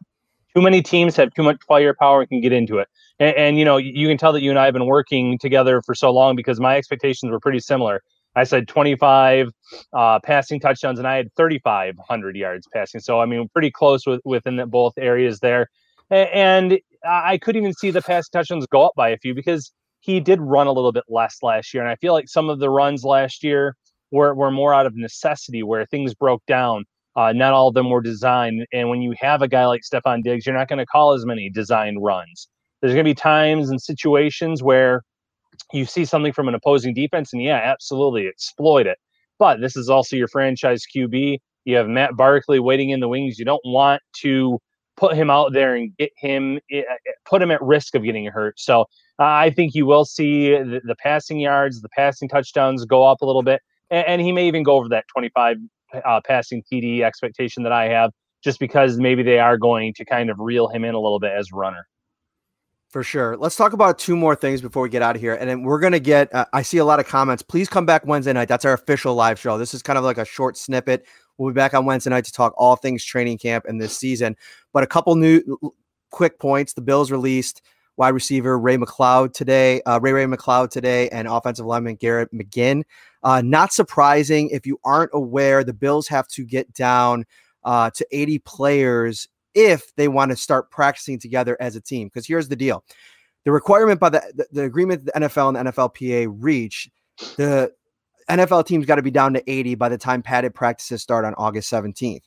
too 0.55 0.63
many 0.63 0.83
teams 0.83 1.17
have 1.17 1.33
too 1.35 1.43
much 1.43 1.59
firepower 1.67 2.21
and 2.21 2.29
can 2.29 2.41
get 2.41 2.53
into 2.53 2.79
it. 2.79 2.89
And, 3.19 3.37
and, 3.37 3.59
you 3.59 3.65
know, 3.65 3.77
you 3.77 4.09
can 4.09 4.17
tell 4.17 4.33
that 4.33 4.43
you 4.43 4.51
and 4.51 4.59
I 4.59 4.65
have 4.65 4.75
been 4.75 4.87
working 4.87 5.39
together 5.39 5.81
for 5.83 5.95
so 5.95 6.11
long 6.11 6.35
because 6.35 6.59
my 6.59 6.77
expectations 6.77 7.31
were 7.31 7.41
pretty 7.41 7.61
similar. 7.61 8.03
I 8.35 8.45
said 8.45 8.69
25 8.69 9.49
uh, 9.93 10.21
passing 10.21 10.61
touchdowns, 10.61 10.99
and 10.99 11.07
I 11.07 11.17
had 11.17 11.35
3,500 11.37 12.37
yards 12.37 12.67
passing. 12.73 13.01
So 13.01 13.21
I 13.21 13.27
mean, 13.27 13.49
pretty 13.53 13.71
close 13.71 14.07
with, 14.07 14.21
within 14.25 14.57
the, 14.57 14.67
both 14.67 14.95
areas 14.99 15.41
there. 15.41 15.69
And 16.11 16.79
I 17.09 17.39
could 17.39 17.57
even 17.57 17.73
see 17.73 17.91
the 17.91 18.03
passing 18.03 18.31
touchdowns 18.33 18.67
go 18.67 18.85
up 18.85 18.95
by 18.97 19.11
a 19.11 19.19
few 19.19 19.35
because 19.35 19.73
he 20.01 20.21
did 20.21 20.41
run 20.41 20.67
a 20.67 20.73
little 20.73 20.93
bit 20.93 21.05
less 21.09 21.39
last 21.43 21.73
year. 21.73 21.83
And 21.83 21.91
I 21.91 21.97
feel 21.97 22.13
like 22.13 22.29
some 22.29 22.49
of 22.49 22.59
the 22.59 22.71
runs 22.71 23.05
last 23.05 23.45
year 23.45 23.77
were, 24.11 24.35
were 24.35 24.51
more 24.51 24.75
out 24.75 24.87
of 24.87 24.97
necessity 24.97 25.63
where 25.63 25.87
things 25.87 26.15
broke 26.15 26.45
down. 26.47 26.85
Uh, 27.17 27.33
not 27.33 27.53
all 27.53 27.69
of 27.69 27.75
them 27.75 27.91
were 27.91 28.01
designed. 28.01 28.67
And 28.73 28.89
when 28.89 29.03
you 29.03 29.15
have 29.21 29.43
a 29.43 29.49
guy 29.49 29.67
like 29.67 29.83
Stefon 29.83 30.23
Diggs, 30.23 30.47
you're 30.47 30.57
not 30.57 30.69
going 30.69 30.79
to 30.79 30.87
call 30.87 31.13
as 31.13 31.27
many 31.27 31.51
designed 31.51 32.03
runs. 32.03 32.49
There's 32.81 32.95
going 32.95 33.05
to 33.05 33.11
be 33.11 33.15
times 33.15 33.69
and 33.69 33.81
situations 33.81 34.63
where 34.63 35.03
you 35.73 35.85
see 35.85 36.05
something 36.05 36.33
from 36.33 36.49
an 36.49 36.55
opposing 36.55 36.95
defense, 36.95 37.33
and 37.33 37.43
yeah, 37.43 37.61
absolutely 37.63 38.27
exploit 38.27 38.87
it. 38.87 38.99
But 39.39 39.61
this 39.61 39.77
is 39.77 39.91
also 39.91 40.17
your 40.17 40.29
franchise 40.29 40.85
QB. 40.95 41.39
You 41.65 41.77
have 41.77 41.89
Matt 41.89 42.17
Barkley 42.17 42.59
waiting 42.59 42.91
in 42.91 43.01
the 43.01 43.09
wings. 43.09 43.39
You 43.39 43.45
don't 43.45 43.61
want 43.65 44.03
to 44.23 44.59
put 45.01 45.17
him 45.17 45.31
out 45.31 45.53
there 45.55 45.75
and 45.75 45.97
get 45.97 46.13
him, 46.17 46.59
eh, 46.71 46.83
eh, 46.83 47.13
put 47.25 47.41
him 47.41 47.51
at 47.51 47.61
risk 47.63 47.95
of 47.95 48.05
getting 48.05 48.27
hurt. 48.27 48.61
So 48.61 48.85
I 49.19 49.51
think 49.51 49.75
you 49.75 49.87
will 49.87 50.05
see 50.05 50.51
the, 50.51 50.81
the, 50.85 50.95
passing 50.95 51.41
yards, 51.41 51.81
the 51.81 51.89
passing 51.89 52.29
touchdowns 52.29 52.85
go 52.85 53.03
up 53.05 53.23
a 53.23 53.27
little 53.27 53.43
bit, 53.43 53.63
and, 53.91 54.07
and 54.07 54.21
he 54.21 54.31
may 54.31 54.47
even 54.47 54.63
go 54.63 54.77
over 54.77 54.89
that 54.91 55.07
25 55.09 55.57
uh, 56.05 56.21
passing 56.27 56.63
TD 56.71 57.01
expectation 57.01 57.63
that 57.63 57.73
I 57.73 57.89
have, 57.89 58.13
just 58.45 58.61
because 58.61 58.99
maybe 58.99 59.23
they 59.23 59.39
are 59.39 59.57
going 59.57 59.95
to 59.95 60.05
kind 60.05 60.29
of 60.29 60.39
reel 60.39 60.69
him 60.69 60.85
in 60.85 60.95
a 60.95 61.01
little 61.01 61.19
bit 61.19 61.33
as 61.33 61.51
runner. 61.51 61.87
For 62.91 63.05
sure. 63.05 63.37
Let's 63.37 63.55
talk 63.55 63.73
about 63.73 64.01
two 64.01 64.17
more 64.17 64.35
things 64.35 64.61
before 64.61 64.83
we 64.83 64.89
get 64.89 65.01
out 65.01 65.15
of 65.15 65.23
here. 65.23 65.35
And 65.35 65.49
then 65.49 65.63
we're 65.63 65.79
going 65.79 65.93
to 65.93 66.01
get, 66.01 66.35
uh, 66.35 66.47
I 66.53 66.63
see 66.63 66.79
a 66.79 66.85
lot 66.85 66.99
of 66.99 67.07
comments. 67.07 67.41
Please 67.41 67.69
come 67.69 67.87
back 67.87 68.05
Wednesday 68.05 68.33
night. 68.33 68.49
That's 68.49 68.65
our 68.65 68.73
official 68.73 69.15
live 69.15 69.39
show. 69.39 69.57
This 69.59 69.75
is 69.75 69.81
kind 69.81 69.97
of 69.97 70.03
like 70.03 70.19
a 70.19 70.25
short 70.25 70.57
snippet. 70.57 71.07
We'll 71.41 71.55
be 71.55 71.55
back 71.55 71.73
on 71.73 71.87
Wednesday 71.87 72.11
night 72.11 72.27
to 72.27 72.33
talk 72.33 72.53
all 72.59 72.77
things 72.77 73.03
training 73.03 73.39
camp 73.39 73.65
and 73.67 73.81
this 73.81 73.97
season. 73.97 74.37
But 74.75 74.83
a 74.83 74.87
couple 74.87 75.15
new 75.15 75.59
quick 76.11 76.39
points. 76.39 76.75
The 76.75 76.83
Bills 76.83 77.11
released 77.11 77.63
wide 77.97 78.11
receiver 78.11 78.59
Ray 78.59 78.77
McCloud 78.77 79.33
today, 79.33 79.81
uh, 79.83 79.99
Ray 80.03 80.13
Ray 80.13 80.27
McCloud 80.27 80.69
today, 80.69 81.09
and 81.09 81.27
offensive 81.27 81.65
lineman 81.65 81.97
Garrett 81.97 82.31
McGhin. 82.35 82.83
Uh, 83.23 83.41
not 83.41 83.73
surprising 83.73 84.51
if 84.51 84.67
you 84.67 84.79
aren't 84.85 85.13
aware, 85.15 85.65
the 85.65 85.73
Bills 85.73 86.09
have 86.09 86.29
to 86.29 86.45
get 86.45 86.71
down 86.75 87.25
uh, 87.65 87.89
to 87.95 88.07
80 88.13 88.41
players 88.41 89.27
if 89.55 89.95
they 89.97 90.09
want 90.09 90.33
to 90.33 90.37
start 90.37 90.71
practicing 90.71 91.19
together 91.19 91.57
as 91.59 91.75
a 91.75 91.81
team. 91.81 92.09
Because 92.09 92.27
here's 92.27 92.49
the 92.49 92.57
deal: 92.57 92.85
the 93.47 93.53
requirement 93.53 93.99
by 93.99 94.11
the, 94.11 94.23
the, 94.35 94.47
the 94.53 94.63
agreement 94.65 95.07
the 95.07 95.13
NFL 95.13 95.57
and 95.57 95.67
the 95.67 95.73
NFLPA 95.73 96.35
reach, 96.39 96.91
the 97.39 97.73
NFL 98.31 98.67
team's 98.67 98.87
got 98.87 98.97
to 98.97 99.03
be 99.03 99.11
down 99.11 99.35
to 99.35 99.51
80 99.51 99.75
by 99.75 99.89
the 99.89 99.99
time 99.99 100.23
padded 100.23 100.55
practices 100.55 101.03
start 101.03 101.25
on 101.25 101.35
August 101.35 101.71
17th. 101.71 102.23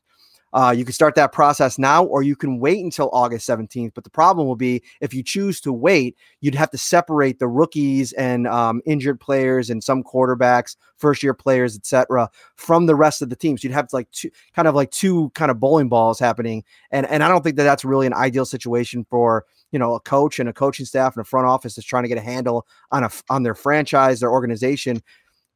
Uh, 0.53 0.71
you 0.75 0.85
can 0.85 0.93
start 0.93 1.15
that 1.15 1.31
process 1.31 1.79
now, 1.79 2.03
or 2.03 2.21
you 2.21 2.35
can 2.35 2.59
wait 2.59 2.83
until 2.83 3.09
August 3.11 3.49
17th. 3.49 3.91
But 3.95 4.03
the 4.03 4.09
problem 4.11 4.45
will 4.45 4.55
be 4.55 4.83
if 5.01 5.11
you 5.11 5.23
choose 5.23 5.59
to 5.61 5.73
wait, 5.73 6.15
you'd 6.41 6.53
have 6.53 6.69
to 6.69 6.77
separate 6.77 7.39
the 7.39 7.47
rookies 7.47 8.13
and 8.13 8.47
um, 8.47 8.79
injured 8.85 9.19
players 9.19 9.71
and 9.71 9.83
some 9.83 10.03
quarterbacks, 10.03 10.75
first 10.97 11.23
year 11.23 11.33
players, 11.33 11.75
etc., 11.75 12.29
from 12.55 12.85
the 12.85 12.95
rest 12.95 13.23
of 13.23 13.31
the 13.31 13.35
teams. 13.35 13.61
So 13.61 13.67
you'd 13.67 13.73
have 13.73 13.87
like 13.93 14.11
two, 14.11 14.29
kind 14.55 14.67
of 14.67 14.75
like 14.75 14.91
two 14.91 15.31
kind 15.31 15.49
of 15.49 15.59
bowling 15.59 15.89
balls 15.89 16.19
happening, 16.19 16.63
and 16.91 17.07
and 17.07 17.23
I 17.23 17.29
don't 17.29 17.43
think 17.43 17.55
that 17.55 17.63
that's 17.63 17.83
really 17.83 18.05
an 18.05 18.13
ideal 18.13 18.45
situation 18.45 19.07
for 19.09 19.45
you 19.71 19.79
know 19.79 19.95
a 19.95 19.99
coach 19.99 20.37
and 20.37 20.47
a 20.47 20.53
coaching 20.53 20.85
staff 20.85 21.15
and 21.15 21.21
a 21.21 21.25
front 21.25 21.47
office 21.47 21.73
that's 21.73 21.87
trying 21.87 22.03
to 22.03 22.09
get 22.09 22.19
a 22.19 22.21
handle 22.21 22.67
on 22.91 23.03
a 23.03 23.09
on 23.27 23.41
their 23.41 23.55
franchise, 23.55 24.19
their 24.19 24.31
organization 24.31 25.01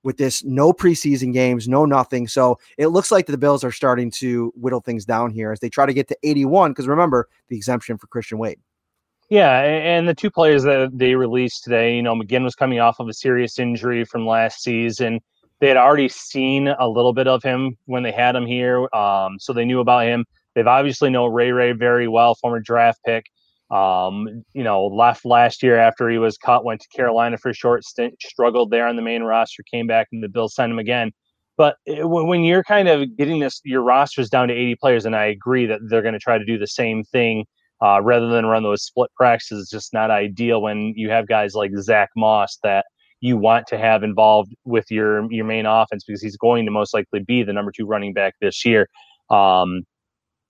with 0.03 0.17
this 0.17 0.43
no 0.43 0.71
preseason 0.71 1.33
games, 1.33 1.67
no 1.67 1.85
nothing. 1.85 2.27
So 2.27 2.59
it 2.77 2.87
looks 2.87 3.11
like 3.11 3.25
the 3.25 3.37
Bills 3.37 3.63
are 3.63 3.71
starting 3.71 4.11
to 4.11 4.53
whittle 4.55 4.81
things 4.81 5.05
down 5.05 5.31
here 5.31 5.51
as 5.51 5.59
they 5.59 5.69
try 5.69 5.85
to 5.85 5.93
get 5.93 6.07
to 6.09 6.17
81. 6.23 6.71
Because 6.71 6.87
remember 6.87 7.27
the 7.49 7.57
exemption 7.57 7.97
for 7.97 8.07
Christian 8.07 8.37
Wade. 8.37 8.59
Yeah, 9.29 9.59
and 9.59 10.07
the 10.07 10.13
two 10.13 10.31
players 10.31 10.63
that 10.63 10.97
they 10.97 11.15
released 11.15 11.65
today, 11.65 11.95
you 11.97 12.01
know, 12.01 12.15
McGhin 12.15 12.43
was 12.43 12.55
coming 12.55 12.79
off 12.79 13.01
of 13.01 13.09
a 13.09 13.13
serious 13.13 13.59
injury 13.59 14.05
from 14.05 14.25
last 14.25 14.63
season. 14.63 15.19
They 15.59 15.67
had 15.67 15.75
already 15.75 16.07
seen 16.07 16.69
a 16.69 16.87
little 16.87 17.11
bit 17.11 17.27
of 17.27 17.43
him 17.43 17.77
when 17.85 18.03
they 18.03 18.11
had 18.13 18.37
him 18.37 18.45
here, 18.45 18.87
um, 18.95 19.37
so 19.37 19.51
they 19.51 19.65
knew 19.65 19.81
about 19.81 20.05
him. 20.05 20.23
They've 20.55 20.67
obviously 20.67 21.09
know 21.09 21.25
Ray 21.25 21.51
Ray 21.51 21.73
very 21.73 22.07
well, 22.07 22.35
former 22.35 22.61
draft 22.61 23.01
pick. 23.05 23.25
Um, 23.69 24.43
you 24.53 24.63
know, 24.63 24.85
left 24.85 25.25
last 25.25 25.61
year 25.61 25.77
after 25.77 26.09
he 26.09 26.17
was 26.17 26.37
cut, 26.37 26.63
went 26.63 26.81
to 26.81 26.87
Carolina 26.95 27.37
for 27.37 27.49
a 27.49 27.53
short 27.53 27.83
stint, 27.83 28.15
struggled 28.21 28.71
there 28.71 28.87
on 28.87 28.95
the 28.95 29.01
main 29.01 29.23
roster, 29.23 29.63
came 29.69 29.87
back, 29.87 30.07
and 30.11 30.23
the 30.23 30.29
Bills 30.29 30.55
signed 30.55 30.71
him 30.71 30.79
again. 30.79 31.11
But 31.57 31.75
when 31.85 32.43
you're 32.43 32.63
kind 32.63 32.87
of 32.87 33.17
getting 33.17 33.39
this, 33.39 33.59
your 33.65 33.81
rosters 33.81 34.29
down 34.29 34.47
to 34.47 34.53
80 34.53 34.75
players, 34.75 35.05
and 35.05 35.15
I 35.15 35.25
agree 35.25 35.65
that 35.65 35.79
they're 35.89 36.03
going 36.03 36.13
to 36.13 36.19
try 36.19 36.37
to 36.37 36.45
do 36.45 36.57
the 36.57 36.67
same 36.67 37.03
thing 37.03 37.45
uh, 37.83 38.01
rather 38.01 38.29
than 38.29 38.45
run 38.45 38.63
those 38.63 38.83
split 38.83 39.09
practices. 39.17 39.63
It's 39.63 39.71
just 39.71 39.93
not 39.93 40.11
ideal 40.11 40.61
when 40.61 40.93
you 40.95 41.09
have 41.09 41.27
guys 41.27 41.55
like 41.55 41.71
Zach 41.79 42.09
Moss 42.15 42.59
that 42.63 42.85
you 43.21 43.37
want 43.37 43.65
to 43.67 43.77
have 43.77 44.03
involved 44.03 44.53
with 44.65 44.85
your 44.91 45.31
your 45.31 45.45
main 45.45 45.65
offense 45.65 46.03
because 46.05 46.21
he's 46.21 46.37
going 46.37 46.65
to 46.65 46.71
most 46.71 46.93
likely 46.93 47.21
be 47.21 47.43
the 47.43 47.53
number 47.53 47.71
two 47.75 47.87
running 47.87 48.13
back 48.13 48.35
this 48.39 48.63
year. 48.63 48.87
Um, 49.29 49.83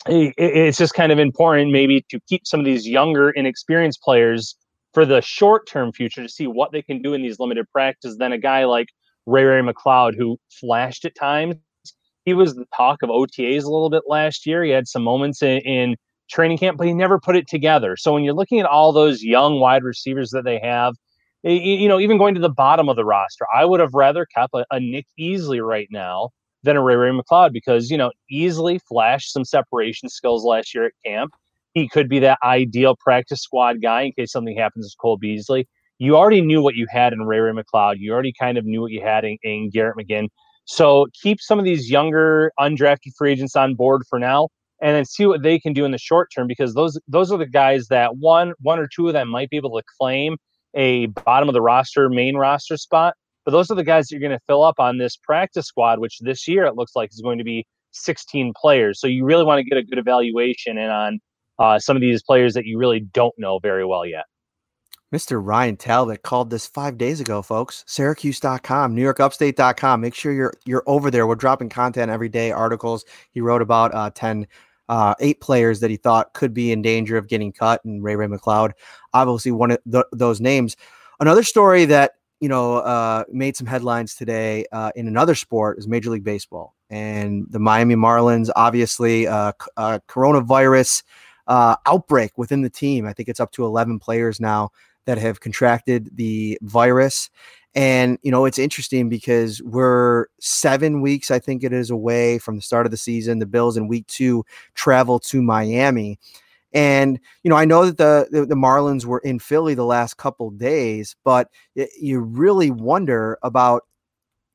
it's 0.09 0.77
just 0.77 0.93
kind 0.93 1.11
of 1.11 1.19
important 1.19 1.71
maybe 1.71 2.05
to 2.09 2.19
keep 2.27 2.45
some 2.45 2.59
of 2.59 2.65
these 2.65 2.87
younger 2.87 3.29
inexperienced 3.31 4.01
players 4.01 4.55
for 4.93 5.05
the 5.05 5.21
short 5.21 5.67
term 5.67 5.91
future 5.91 6.23
to 6.23 6.29
see 6.29 6.47
what 6.47 6.71
they 6.71 6.81
can 6.81 7.01
do 7.01 7.13
in 7.13 7.21
these 7.21 7.39
limited 7.39 7.65
practices 7.71 8.17
than 8.17 8.31
a 8.31 8.37
guy 8.37 8.65
like 8.65 8.87
Ray 9.25 9.43
Ray 9.43 9.61
McCloud 9.61 10.15
who 10.15 10.37
flashed 10.49 11.05
at 11.05 11.15
times. 11.15 11.55
He 12.25 12.33
was 12.33 12.55
the 12.55 12.65
talk 12.75 13.03
of 13.03 13.09
OTAs 13.09 13.63
a 13.63 13.69
little 13.69 13.89
bit 13.89 14.03
last 14.07 14.45
year. 14.45 14.63
He 14.63 14.71
had 14.71 14.87
some 14.87 15.03
moments 15.03 15.41
in, 15.41 15.59
in 15.59 15.95
training 16.29 16.57
camp, 16.57 16.77
but 16.77 16.87
he 16.87 16.93
never 16.93 17.19
put 17.19 17.35
it 17.35 17.47
together. 17.47 17.95
So 17.95 18.13
when 18.13 18.23
you're 18.23 18.33
looking 18.33 18.59
at 18.59 18.65
all 18.65 18.91
those 18.91 19.23
young 19.23 19.59
wide 19.59 19.83
receivers 19.83 20.31
that 20.31 20.43
they 20.43 20.59
have, 20.59 20.95
you 21.43 21.87
know, 21.87 21.99
even 21.99 22.17
going 22.17 22.35
to 22.35 22.41
the 22.41 22.49
bottom 22.49 22.89
of 22.89 22.95
the 22.95 23.05
roster, 23.05 23.45
I 23.55 23.63
would 23.65 23.79
have 23.79 23.93
rather 23.93 24.25
kept 24.25 24.53
a, 24.53 24.65
a 24.71 24.79
Nick 24.79 25.05
Easley 25.19 25.65
right 25.65 25.87
now 25.91 26.31
than 26.67 26.77
a 26.77 26.83
Ray 26.83 26.95
Ray 26.95 27.11
McCloud 27.11 27.51
because, 27.51 27.89
you 27.89 27.97
know, 27.97 28.11
Easley 28.31 28.79
flashed 28.87 29.31
some 29.31 29.43
separation 29.43 30.09
skills 30.09 30.43
last 30.43 30.75
year 30.75 30.85
at 30.85 30.91
camp. 31.05 31.33
He 31.73 31.87
could 31.87 32.09
be 32.09 32.19
that 32.19 32.39
ideal 32.43 32.95
practice 32.99 33.41
squad 33.41 33.81
guy 33.81 34.03
in 34.03 34.11
case 34.13 34.31
something 34.31 34.57
happens 34.57 34.91
to 34.91 34.97
Cole 34.97 35.17
Beasley. 35.17 35.67
You 35.99 36.15
already 36.15 36.41
knew 36.41 36.61
what 36.61 36.75
you 36.75 36.85
had 36.89 37.13
in 37.13 37.23
Ray 37.23 37.39
Ray 37.39 37.51
McCloud. 37.51 37.95
You 37.97 38.13
already 38.13 38.33
kind 38.39 38.57
of 38.57 38.65
knew 38.65 38.81
what 38.81 38.91
you 38.91 39.01
had 39.01 39.25
in, 39.25 39.37
in 39.43 39.69
Garrett 39.71 39.97
McGhin. 39.97 40.27
So 40.65 41.07
keep 41.21 41.39
some 41.41 41.59
of 41.59 41.65
these 41.65 41.89
younger 41.89 42.51
undrafted 42.59 43.15
free 43.17 43.31
agents 43.31 43.55
on 43.55 43.75
board 43.75 44.03
for 44.09 44.19
now 44.19 44.49
and 44.81 44.95
then 44.95 45.05
see 45.05 45.25
what 45.25 45.41
they 45.41 45.59
can 45.59 45.73
do 45.73 45.85
in 45.85 45.91
the 45.91 45.97
short 45.97 46.29
term 46.33 46.47
because 46.47 46.73
those 46.73 46.99
those 47.07 47.31
are 47.31 47.37
the 47.37 47.47
guys 47.47 47.87
that 47.87 48.17
one 48.17 48.53
one 48.61 48.79
or 48.79 48.87
two 48.87 49.07
of 49.07 49.13
them 49.13 49.29
might 49.29 49.49
be 49.49 49.57
able 49.57 49.75
to 49.77 49.83
claim 49.99 50.37
a 50.75 51.07
bottom 51.07 51.49
of 51.49 51.53
the 51.53 51.61
roster 51.61 52.09
main 52.09 52.35
roster 52.35 52.77
spot 52.77 53.15
but 53.47 53.51
those 53.51 53.71
are 53.71 53.75
the 53.75 53.83
guys 53.85 54.07
that 54.07 54.11
you're 54.11 54.19
going 54.19 54.37
to 54.37 54.45
fill 54.45 54.61
up 54.61 54.77
on 54.77 54.97
this 54.97 55.15
practice 55.15 55.67
squad, 55.67 55.99
which 55.99 56.19
this 56.19 56.49
year 56.49 56.65
it 56.65 56.75
looks 56.75 56.97
like 56.97 57.11
is 57.13 57.21
going 57.21 57.37
to 57.37 57.45
be 57.45 57.65
16 57.91 58.51
players. 58.59 58.99
So 58.99 59.07
you 59.07 59.23
really 59.23 59.45
want 59.45 59.59
to 59.59 59.63
get 59.63 59.77
a 59.77 59.83
good 59.83 59.97
evaluation 59.97 60.77
in 60.77 60.89
on 60.89 61.19
uh, 61.57 61.79
some 61.79 61.95
of 61.95 62.01
these 62.01 62.21
players 62.21 62.53
that 62.55 62.65
you 62.65 62.77
really 62.77 62.99
don't 62.99 63.33
know 63.37 63.57
very 63.59 63.85
well 63.85 64.05
yet. 64.05 64.25
Mr. 65.15 65.41
Ryan 65.41 65.77
Talbot 65.77 66.23
called 66.23 66.49
this 66.49 66.67
five 66.67 66.97
days 66.97 67.21
ago, 67.21 67.41
folks. 67.41 67.85
Syracuse.com, 67.87 68.93
NewYorkUpstate.com. 68.93 70.01
Make 70.01 70.13
sure 70.13 70.33
you're 70.33 70.53
you're 70.65 70.83
over 70.85 71.09
there. 71.09 71.25
We're 71.25 71.35
dropping 71.35 71.69
content 71.69 72.11
every 72.11 72.27
day, 72.27 72.51
articles. 72.51 73.05
He 73.31 73.39
wrote 73.39 73.61
about 73.61 73.95
uh, 73.95 74.09
10, 74.13 74.45
uh, 74.89 75.15
eight 75.21 75.39
players 75.39 75.79
that 75.79 75.89
he 75.89 75.95
thought 75.95 76.33
could 76.33 76.53
be 76.53 76.73
in 76.73 76.81
danger 76.81 77.15
of 77.15 77.29
getting 77.29 77.53
cut, 77.53 77.79
and 77.85 78.03
Ray 78.03 78.17
Ray 78.17 78.27
McCloud, 78.27 78.73
obviously 79.13 79.53
one 79.53 79.71
of 79.71 79.79
th- 79.89 80.03
those 80.11 80.41
names. 80.41 80.75
Another 81.21 81.43
story 81.43 81.85
that 81.85 82.16
you 82.39 82.49
know, 82.49 82.77
uh, 82.77 83.23
made 83.31 83.55
some 83.55 83.67
headlines 83.67 84.15
today 84.15 84.65
uh, 84.71 84.91
in 84.95 85.07
another 85.07 85.35
sport 85.35 85.77
is 85.79 85.87
Major 85.87 86.11
League 86.11 86.23
Baseball 86.23 86.75
and 86.89 87.45
the 87.49 87.59
Miami 87.59 87.95
Marlins. 87.95 88.49
Obviously, 88.55 89.27
uh, 89.27 89.53
uh 89.75 89.99
coronavirus 90.07 91.03
uh, 91.47 91.75
outbreak 91.85 92.37
within 92.37 92.61
the 92.61 92.69
team. 92.69 93.05
I 93.05 93.13
think 93.13 93.29
it's 93.29 93.39
up 93.39 93.51
to 93.53 93.65
11 93.65 93.99
players 93.99 94.39
now 94.39 94.69
that 95.05 95.17
have 95.17 95.39
contracted 95.39 96.15
the 96.15 96.57
virus. 96.61 97.29
And, 97.73 98.17
you 98.23 98.31
know, 98.31 98.45
it's 98.45 98.59
interesting 98.59 99.07
because 99.07 99.61
we're 99.61 100.27
seven 100.39 101.01
weeks, 101.01 101.31
I 101.31 101.39
think 101.39 101.63
it 101.63 101.71
is, 101.71 101.89
away 101.89 102.39
from 102.39 102.55
the 102.55 102.61
start 102.61 102.85
of 102.85 102.91
the 102.91 102.97
season. 102.97 103.39
The 103.39 103.45
Bills 103.45 103.77
in 103.77 103.87
week 103.87 104.07
two 104.07 104.43
travel 104.73 105.19
to 105.19 105.41
Miami. 105.41 106.19
And 106.77 107.19
you 107.41 107.49
know, 107.49 107.55
I 107.55 107.65
know 107.65 107.85
that 107.87 107.97
the, 107.97 108.27
the, 108.29 108.45
the 108.45 108.53
Marlins 108.53 109.03
were 109.03 109.17
in 109.17 109.39
Philly 109.39 109.73
the 109.73 109.83
last 109.83 110.17
couple 110.17 110.51
days, 110.51 111.15
but 111.23 111.49
it, 111.73 111.89
you 111.99 112.19
really 112.19 112.69
wonder 112.69 113.39
about 113.41 113.81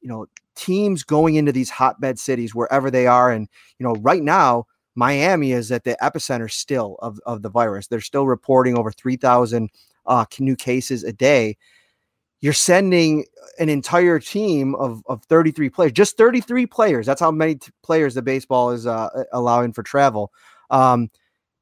you 0.01 0.09
know 0.09 0.27
teams 0.55 1.03
going 1.03 1.35
into 1.35 1.51
these 1.51 1.69
hotbed 1.69 2.21
cities 2.21 2.55
wherever 2.55 2.93
they 2.93 3.09
are. 3.09 3.33
And 3.33 3.49
you 3.81 3.85
know, 3.85 3.95
right 4.03 4.23
now 4.23 4.67
Miami 4.95 5.51
is 5.51 5.73
at 5.73 5.83
the 5.83 5.97
epicenter 6.01 6.49
still 6.49 6.95
of 7.03 7.19
of 7.27 7.43
the 7.43 7.51
virus. 7.51 7.89
They're 7.89 8.01
still 8.01 8.29
reporting 8.29 8.79
over 8.79 8.93
three 8.93 9.17
thousand 9.17 9.71
uh, 10.07 10.25
new 10.39 10.55
cases 10.55 11.03
a 11.03 11.13
day. 11.13 11.57
You're 12.41 12.53
sending 12.53 13.25
an 13.59 13.69
entire 13.69 14.21
team 14.21 14.75
of, 14.77 15.03
of 15.07 15.23
33 15.25 15.71
players, 15.71 15.93
just 15.93 16.17
33 16.17 16.67
players. 16.67 17.07
That's 17.07 17.21
how 17.21 17.31
many 17.31 17.55
t- 17.55 17.71
players 17.85 18.15
the 18.15 18.23
baseball 18.23 18.71
is 18.71 18.85
uh, 18.85 19.25
allowing 19.33 19.73
for 19.73 19.85
travel. 19.85 20.33
Um, 20.69 21.09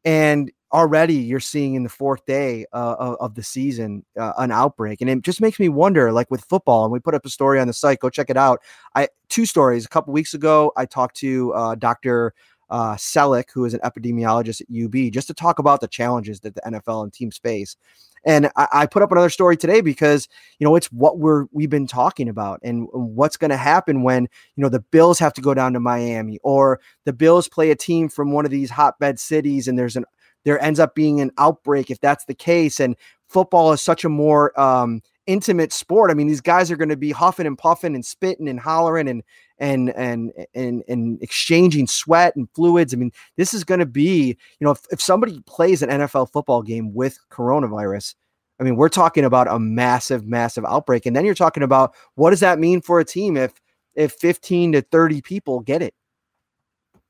and 0.04 0.50
already 0.72 1.14
you're 1.14 1.40
seeing 1.40 1.74
in 1.74 1.82
the 1.82 1.88
fourth 1.88 2.24
day 2.26 2.64
uh, 2.72 3.16
of, 3.18 3.34
the 3.34 3.42
season 3.42 4.04
uh, 4.18 4.32
an 4.38 4.52
outbreak 4.52 5.00
and 5.00 5.10
it 5.10 5.22
just 5.22 5.40
makes 5.40 5.58
me 5.58 5.68
wonder 5.68 6.12
like 6.12 6.30
with 6.30 6.44
football 6.44 6.84
and 6.84 6.92
we 6.92 7.00
put 7.00 7.14
up 7.14 7.26
a 7.26 7.28
story 7.28 7.58
on 7.58 7.66
the 7.66 7.72
site 7.72 7.98
go 7.98 8.08
check 8.08 8.30
it 8.30 8.36
out. 8.36 8.60
I 8.94 9.08
two 9.28 9.46
stories 9.46 9.84
a 9.84 9.88
couple 9.88 10.12
weeks 10.12 10.32
ago 10.32 10.72
i 10.76 10.86
talked 10.86 11.16
to 11.16 11.52
uh, 11.54 11.74
dr 11.74 12.32
uh, 12.70 12.94
Sellick, 12.94 13.46
who 13.52 13.64
is 13.64 13.74
an 13.74 13.80
epidemiologist 13.80 14.62
at 14.62 14.84
UB, 14.84 15.12
just 15.12 15.28
to 15.28 15.34
talk 15.34 15.58
about 15.58 15.80
the 15.80 15.88
challenges 15.88 16.40
that 16.40 16.54
the 16.54 16.62
NFL 16.62 17.02
and 17.02 17.12
teams 17.12 17.38
face. 17.38 17.76
And 18.24 18.50
I, 18.56 18.68
I, 18.72 18.86
put 18.86 19.02
up 19.02 19.12
another 19.12 19.30
story 19.30 19.56
today 19.56 19.80
because 19.80 20.28
you 20.58 20.66
know 20.66 20.76
it's 20.76 20.92
what 20.92 21.18
we're 21.18 21.46
we've 21.52 21.70
been 21.70 21.86
talking 21.86 22.28
about 22.28 22.60
and 22.62 22.86
what's 22.92 23.38
going 23.38 23.50
to 23.50 23.56
happen 23.56 24.02
when 24.02 24.24
you 24.56 24.62
know 24.62 24.68
the 24.68 24.80
Bills 24.80 25.18
have 25.18 25.32
to 25.34 25.40
go 25.40 25.54
down 25.54 25.72
to 25.72 25.80
Miami 25.80 26.38
or 26.42 26.80
the 27.06 27.14
Bills 27.14 27.48
play 27.48 27.70
a 27.70 27.76
team 27.76 28.08
from 28.10 28.32
one 28.32 28.44
of 28.44 28.50
these 28.50 28.70
hotbed 28.70 29.18
cities 29.18 29.68
and 29.68 29.78
there's 29.78 29.96
an 29.96 30.04
there 30.44 30.62
ends 30.62 30.80
up 30.80 30.94
being 30.94 31.20
an 31.20 31.30
outbreak 31.38 31.90
if 31.90 32.00
that's 32.00 32.24
the 32.24 32.34
case. 32.34 32.80
And 32.80 32.96
football 33.28 33.72
is 33.72 33.82
such 33.82 34.04
a 34.04 34.08
more 34.08 34.58
um, 34.60 35.02
intimate 35.30 35.72
sport. 35.72 36.10
I 36.10 36.14
mean, 36.14 36.26
these 36.26 36.40
guys 36.40 36.70
are 36.70 36.76
going 36.76 36.88
to 36.88 36.96
be 36.96 37.12
huffing 37.12 37.46
and 37.46 37.56
puffing 37.56 37.94
and 37.94 38.04
spitting 38.04 38.48
and 38.48 38.58
hollering 38.58 39.08
and 39.08 39.22
and 39.58 39.90
and 39.90 40.32
and 40.54 40.82
and 40.88 41.22
exchanging 41.22 41.86
sweat 41.86 42.34
and 42.34 42.48
fluids. 42.54 42.92
I 42.92 42.96
mean, 42.96 43.12
this 43.36 43.54
is 43.54 43.62
going 43.62 43.78
to 43.78 43.86
be, 43.86 44.36
you 44.58 44.64
know, 44.64 44.72
if, 44.72 44.80
if 44.90 45.00
somebody 45.00 45.40
plays 45.46 45.82
an 45.82 45.90
NFL 45.90 46.32
football 46.32 46.62
game 46.62 46.92
with 46.94 47.18
coronavirus, 47.30 48.16
I 48.58 48.64
mean, 48.64 48.74
we're 48.74 48.88
talking 48.88 49.24
about 49.24 49.46
a 49.46 49.58
massive, 49.58 50.26
massive 50.26 50.64
outbreak. 50.64 51.06
And 51.06 51.14
then 51.14 51.24
you're 51.24 51.34
talking 51.34 51.62
about 51.62 51.94
what 52.16 52.30
does 52.30 52.40
that 52.40 52.58
mean 52.58 52.82
for 52.82 52.98
a 52.98 53.04
team 53.04 53.36
if 53.36 53.52
if 53.94 54.12
15 54.14 54.72
to 54.72 54.82
30 54.82 55.22
people 55.22 55.60
get 55.60 55.80
it? 55.80 55.94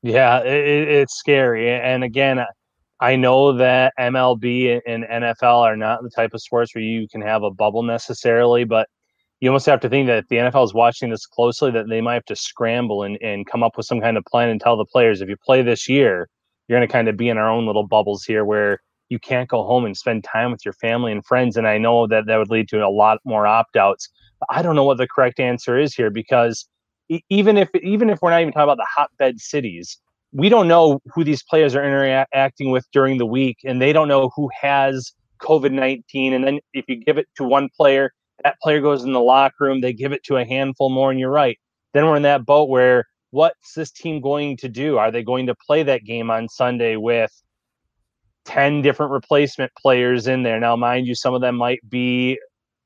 Yeah, 0.03 0.39
it, 0.41 0.87
it's 0.87 1.17
scary. 1.17 1.71
And 1.71 2.03
again, 2.03 2.43
I 3.01 3.15
know 3.15 3.51
that 3.53 3.93
MLB 3.99 4.79
and 4.85 5.03
NFL 5.03 5.61
are 5.63 5.75
not 5.75 6.03
the 6.03 6.09
type 6.11 6.35
of 6.35 6.41
sports 6.41 6.75
where 6.75 6.83
you 6.83 7.07
can 7.07 7.21
have 7.21 7.41
a 7.41 7.49
bubble 7.49 7.81
necessarily, 7.81 8.63
but 8.63 8.87
you 9.39 9.49
almost 9.49 9.65
have 9.65 9.79
to 9.79 9.89
think 9.89 10.05
that 10.05 10.19
if 10.19 10.27
the 10.29 10.35
NFL 10.35 10.65
is 10.65 10.73
watching 10.75 11.09
this 11.09 11.25
closely, 11.25 11.71
that 11.71 11.89
they 11.89 11.99
might 11.99 12.13
have 12.13 12.25
to 12.25 12.35
scramble 12.35 13.01
and, 13.01 13.17
and 13.23 13.47
come 13.47 13.63
up 13.63 13.75
with 13.75 13.87
some 13.87 13.99
kind 13.99 14.17
of 14.17 14.25
plan 14.25 14.49
and 14.49 14.61
tell 14.61 14.77
the 14.77 14.85
players 14.85 15.19
if 15.19 15.29
you 15.29 15.35
play 15.43 15.63
this 15.63 15.89
year, 15.89 16.29
you're 16.67 16.77
going 16.77 16.87
to 16.87 16.91
kind 16.91 17.07
of 17.07 17.17
be 17.17 17.27
in 17.27 17.39
our 17.39 17.49
own 17.49 17.65
little 17.65 17.87
bubbles 17.87 18.23
here 18.23 18.45
where 18.45 18.79
you 19.09 19.17
can't 19.17 19.49
go 19.49 19.63
home 19.63 19.83
and 19.83 19.97
spend 19.97 20.23
time 20.23 20.51
with 20.51 20.63
your 20.63 20.75
family 20.75 21.11
and 21.11 21.25
friends. 21.25 21.57
And 21.57 21.67
I 21.67 21.79
know 21.79 22.05
that 22.05 22.27
that 22.27 22.37
would 22.37 22.51
lead 22.51 22.69
to 22.69 22.85
a 22.85 22.87
lot 22.87 23.17
more 23.25 23.47
opt 23.47 23.75
outs. 23.77 24.09
I 24.51 24.61
don't 24.61 24.75
know 24.75 24.83
what 24.83 24.99
the 24.99 25.07
correct 25.07 25.39
answer 25.39 25.77
is 25.77 25.95
here 25.95 26.11
because 26.11 26.67
even 27.29 27.57
if 27.57 27.69
even 27.81 28.11
if 28.11 28.21
we're 28.21 28.29
not 28.29 28.41
even 28.41 28.53
talking 28.53 28.63
about 28.63 28.77
the 28.77 28.87
hotbed 28.95 29.39
cities, 29.39 29.99
we 30.33 30.49
don't 30.49 30.67
know 30.67 30.99
who 31.13 31.23
these 31.23 31.43
players 31.43 31.75
are 31.75 31.83
interacting 31.83 32.71
with 32.71 32.85
during 32.91 33.17
the 33.17 33.25
week, 33.25 33.57
and 33.65 33.81
they 33.81 33.93
don't 33.93 34.07
know 34.07 34.31
who 34.35 34.49
has 34.59 35.11
COVID 35.41 35.71
19. 35.71 36.33
And 36.33 36.43
then 36.43 36.59
if 36.73 36.85
you 36.87 36.95
give 36.95 37.17
it 37.17 37.27
to 37.37 37.43
one 37.43 37.69
player, 37.75 38.11
that 38.43 38.59
player 38.61 38.81
goes 38.81 39.03
in 39.03 39.13
the 39.13 39.19
locker 39.19 39.65
room, 39.65 39.81
they 39.81 39.93
give 39.93 40.11
it 40.11 40.23
to 40.25 40.37
a 40.37 40.45
handful 40.45 40.89
more, 40.89 41.11
and 41.11 41.19
you're 41.19 41.31
right. 41.31 41.59
Then 41.93 42.05
we're 42.05 42.15
in 42.15 42.23
that 42.23 42.45
boat 42.45 42.69
where 42.69 43.05
what's 43.31 43.73
this 43.73 43.91
team 43.91 44.21
going 44.21 44.57
to 44.57 44.69
do? 44.69 44.97
Are 44.97 45.11
they 45.11 45.23
going 45.23 45.47
to 45.47 45.55
play 45.55 45.83
that 45.83 46.03
game 46.05 46.29
on 46.29 46.47
Sunday 46.47 46.95
with 46.95 47.31
10 48.45 48.81
different 48.81 49.11
replacement 49.11 49.71
players 49.77 50.27
in 50.27 50.43
there? 50.43 50.59
Now, 50.59 50.75
mind 50.75 51.07
you, 51.07 51.15
some 51.15 51.33
of 51.33 51.41
them 51.41 51.55
might 51.55 51.79
be 51.89 52.39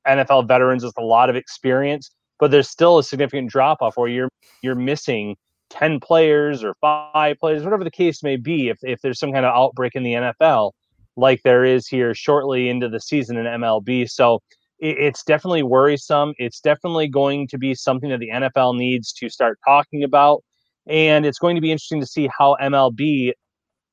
NFL 0.06 0.48
veterans 0.48 0.84
with 0.84 0.94
a 0.98 1.04
lot 1.04 1.30
of 1.30 1.36
experience. 1.36 2.10
but 2.38 2.50
there's 2.50 2.68
still 2.68 2.98
a 2.98 3.02
significant 3.02 3.50
drop 3.50 3.80
off 3.80 3.96
where 3.96 4.08
you're 4.08 4.28
you're 4.62 4.74
missing 4.74 5.36
10 5.70 6.00
players 6.00 6.62
or 6.62 6.74
five 6.80 7.38
players, 7.38 7.64
whatever 7.64 7.84
the 7.84 7.90
case 7.90 8.22
may 8.22 8.36
be, 8.36 8.68
if, 8.68 8.78
if 8.82 9.00
there's 9.02 9.18
some 9.18 9.32
kind 9.32 9.44
of 9.44 9.54
outbreak 9.54 9.94
in 9.94 10.02
the 10.02 10.12
NFL, 10.12 10.72
like 11.16 11.42
there 11.42 11.64
is 11.64 11.86
here 11.86 12.14
shortly 12.14 12.68
into 12.68 12.88
the 12.88 13.00
season 13.00 13.36
in 13.36 13.46
MLB. 13.46 14.08
So 14.08 14.40
it, 14.78 14.98
it's 14.98 15.24
definitely 15.24 15.62
worrisome. 15.62 16.34
It's 16.38 16.60
definitely 16.60 17.08
going 17.08 17.48
to 17.48 17.58
be 17.58 17.74
something 17.74 18.10
that 18.10 18.20
the 18.20 18.30
NFL 18.30 18.76
needs 18.76 19.12
to 19.14 19.28
start 19.28 19.58
talking 19.64 20.04
about. 20.04 20.42
And 20.86 21.26
it's 21.26 21.38
going 21.38 21.56
to 21.56 21.60
be 21.60 21.72
interesting 21.72 22.00
to 22.00 22.06
see 22.06 22.28
how 22.38 22.56
MLB, 22.60 23.32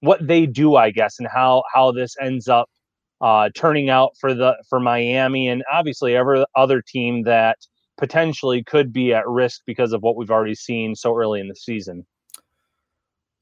what 0.02 0.26
they 0.26 0.46
do, 0.46 0.76
I 0.76 0.92
guess, 0.92 1.18
and 1.18 1.28
how 1.34 1.64
how 1.74 1.92
this 1.92 2.16
ends 2.22 2.48
up 2.48 2.70
uh, 3.22 3.50
turning 3.56 3.90
out 3.90 4.12
for 4.20 4.34
the 4.34 4.56
for 4.70 4.80
Miami 4.80 5.48
and 5.48 5.64
obviously 5.72 6.16
every 6.16 6.46
other 6.56 6.84
team 6.86 7.24
that 7.24 7.58
potentially 8.04 8.62
could 8.62 8.92
be 8.92 9.14
at 9.14 9.26
risk 9.30 9.62
because 9.66 9.94
of 9.94 10.02
what 10.02 10.18
we've 10.18 10.30
already 10.30 10.54
seen 10.54 10.94
so 10.94 11.16
early 11.16 11.40
in 11.40 11.48
the 11.48 11.56
season. 11.56 12.06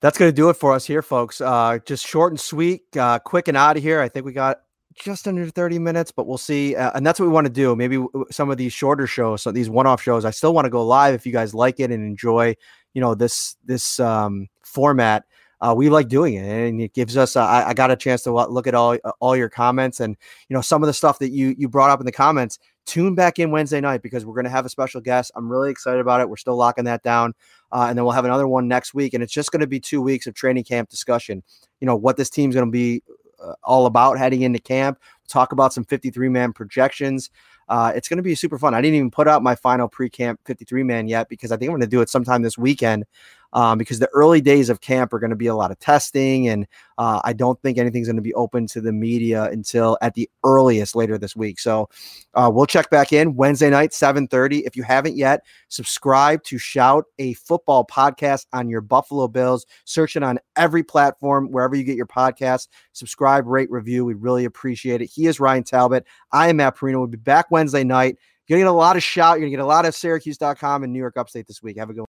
That's 0.01 0.19
going 0.19 0.29
to 0.29 0.35
do 0.35 0.49
it 0.49 0.53
for 0.53 0.71
us 0.71 0.85
here, 0.85 1.01
folks. 1.01 1.41
Uh, 1.41 1.79
just 1.83 2.05
short 2.05 2.31
and 2.31 2.39
sweet, 2.39 2.83
uh, 2.95 3.17
quick 3.17 3.47
and 3.47 3.57
out 3.57 3.75
of 3.75 3.81
here. 3.81 4.01
I 4.01 4.07
think 4.07 4.23
we 4.23 4.33
got 4.33 4.61
just 4.93 5.27
under 5.27 5.49
30 5.49 5.79
minutes, 5.79 6.11
but 6.11 6.27
we'll 6.27 6.37
see. 6.37 6.75
Uh, 6.75 6.91
and 6.93 7.03
that's 7.03 7.19
what 7.19 7.25
we 7.25 7.31
want 7.31 7.47
to 7.47 7.53
do. 7.53 7.75
Maybe 7.75 8.05
some 8.29 8.51
of 8.51 8.57
these 8.57 8.71
shorter 8.71 9.07
shows, 9.07 9.41
so 9.41 9.51
these 9.51 9.67
one-off 9.67 9.99
shows, 9.99 10.25
I 10.25 10.29
still 10.29 10.53
want 10.53 10.65
to 10.65 10.69
go 10.69 10.85
live 10.85 11.15
if 11.15 11.25
you 11.25 11.31
guys 11.31 11.55
like 11.55 11.79
it 11.79 11.89
and 11.89 12.05
enjoy, 12.05 12.55
you 12.93 13.01
know, 13.01 13.15
this 13.15 13.55
this 13.65 13.99
um, 13.99 14.47
format. 14.63 15.23
Uh, 15.59 15.73
we 15.75 15.89
like 15.89 16.07
doing 16.07 16.35
it, 16.35 16.69
and 16.69 16.81
it 16.81 16.93
gives 16.93 17.17
us. 17.17 17.35
Uh, 17.35 17.45
I, 17.45 17.69
I, 17.69 17.73
got 17.73 17.91
a 17.91 17.95
chance 17.95 18.23
to 18.23 18.31
look 18.31 18.65
at 18.65 18.73
all 18.73 18.97
all 19.19 19.35
your 19.35 19.49
comments, 19.49 19.99
and 19.99 20.17
you 20.49 20.55
know 20.55 20.61
some 20.61 20.81
of 20.81 20.87
the 20.87 20.93
stuff 20.93 21.19
that 21.19 21.29
you 21.29 21.53
you 21.55 21.69
brought 21.69 21.91
up 21.91 21.99
in 21.99 22.05
the 22.07 22.11
comments 22.11 22.57
tune 22.85 23.15
back 23.15 23.39
in 23.39 23.51
Wednesday 23.51 23.81
night 23.81 24.01
because 24.01 24.25
we're 24.25 24.33
going 24.33 24.45
to 24.45 24.51
have 24.51 24.65
a 24.65 24.69
special 24.69 25.01
guest. 25.01 25.31
I'm 25.35 25.49
really 25.49 25.71
excited 25.71 25.99
about 25.99 26.21
it. 26.21 26.29
We're 26.29 26.37
still 26.37 26.55
locking 26.55 26.85
that 26.85 27.03
down. 27.03 27.33
Uh, 27.71 27.85
and 27.89 27.97
then 27.97 28.03
we'll 28.03 28.13
have 28.13 28.25
another 28.25 28.47
one 28.47 28.67
next 28.67 28.93
week. 28.93 29.13
And 29.13 29.23
it's 29.23 29.33
just 29.33 29.51
going 29.51 29.61
to 29.61 29.67
be 29.67 29.79
two 29.79 30.01
weeks 30.01 30.27
of 30.27 30.33
training 30.33 30.63
camp 30.63 30.89
discussion. 30.89 31.43
You 31.79 31.87
know, 31.87 31.95
what 31.95 32.17
this 32.17 32.29
team's 32.29 32.55
going 32.55 32.67
to 32.67 32.71
be 32.71 33.01
uh, 33.41 33.53
all 33.63 33.85
about 33.85 34.17
heading 34.17 34.41
into 34.41 34.59
camp. 34.59 34.99
Talk 35.27 35.51
about 35.51 35.73
some 35.73 35.85
53 35.85 36.29
man 36.29 36.53
projections. 36.53 37.29
Uh, 37.69 37.93
it's 37.95 38.09
going 38.09 38.17
to 38.17 38.23
be 38.23 38.35
super 38.35 38.57
fun. 38.57 38.73
I 38.73 38.81
didn't 38.81 38.95
even 38.95 39.11
put 39.11 39.27
out 39.27 39.41
my 39.41 39.55
final 39.55 39.87
pre 39.87 40.09
camp 40.09 40.41
53 40.45 40.83
man 40.83 41.07
yet 41.07 41.29
because 41.29 41.51
I 41.51 41.57
think 41.57 41.69
I'm 41.69 41.73
going 41.73 41.81
to 41.81 41.87
do 41.87 42.01
it 42.01 42.09
sometime 42.09 42.41
this 42.41 42.57
weekend 42.57 43.05
um, 43.53 43.77
because 43.77 43.99
the 43.99 44.09
early 44.13 44.41
days 44.41 44.69
of 44.69 44.81
camp 44.81 45.13
are 45.13 45.19
going 45.19 45.31
to 45.31 45.35
be 45.35 45.47
a 45.47 45.55
lot 45.55 45.71
of 45.71 45.79
testing, 45.79 46.47
and 46.47 46.67
uh, 46.97 47.21
I 47.23 47.33
don't 47.33 47.61
think 47.61 47.77
anything's 47.77 48.07
going 48.07 48.15
to 48.15 48.21
be 48.21 48.33
open 48.33 48.67
to 48.67 48.81
the 48.81 48.91
media 48.91 49.45
until 49.45 49.97
at 50.01 50.13
the 50.13 50.29
earliest 50.43 50.95
later 50.95 51.17
this 51.17 51.35
week. 51.35 51.59
So 51.59 51.89
uh, 52.33 52.49
we'll 52.53 52.65
check 52.65 52.89
back 52.89 53.11
in 53.11 53.35
Wednesday 53.35 53.69
night, 53.69 53.91
7:30. 53.91 54.63
If 54.65 54.75
you 54.75 54.83
haven't 54.83 55.15
yet, 55.15 55.41
subscribe 55.67 56.43
to 56.43 56.57
Shout 56.57 57.05
a 57.19 57.33
Football 57.33 57.85
podcast 57.85 58.45
on 58.53 58.69
your 58.69 58.81
Buffalo 58.81 59.27
Bills. 59.27 59.65
Search 59.85 60.15
it 60.15 60.23
on 60.23 60.39
every 60.55 60.83
platform 60.83 61.51
wherever 61.51 61.75
you 61.75 61.83
get 61.83 61.97
your 61.97 62.05
podcasts. 62.05 62.67
Subscribe, 62.93 63.47
rate, 63.47 63.71
review. 63.71 64.05
We 64.05 64.13
really 64.13 64.45
appreciate 64.45 65.01
it. 65.01 65.09
He 65.13 65.27
is 65.27 65.39
Ryan 65.39 65.63
Talbot. 65.63 66.05
I 66.31 66.49
am 66.49 66.57
Matt 66.57 66.77
Parrino. 66.77 66.99
We'll 66.99 67.07
be 67.07 67.17
back 67.17 67.51
Wednesday 67.51 67.83
night. 67.83 68.17
You're 68.47 68.57
gonna 68.57 68.65
get 68.65 68.73
a 68.73 68.77
lot 68.77 68.97
of 68.97 69.03
shout. 69.03 69.39
You're 69.39 69.47
gonna 69.47 69.57
get 69.57 69.63
a 69.63 69.65
lot 69.65 69.85
of 69.85 69.95
Syracuse.com 69.95 70.83
and 70.83 70.91
New 70.91 70.99
York 70.99 71.15
Upstate 71.15 71.47
this 71.47 71.63
week. 71.63 71.77
Have 71.77 71.89
a 71.89 71.93
good 71.93 71.95
one. 71.95 71.99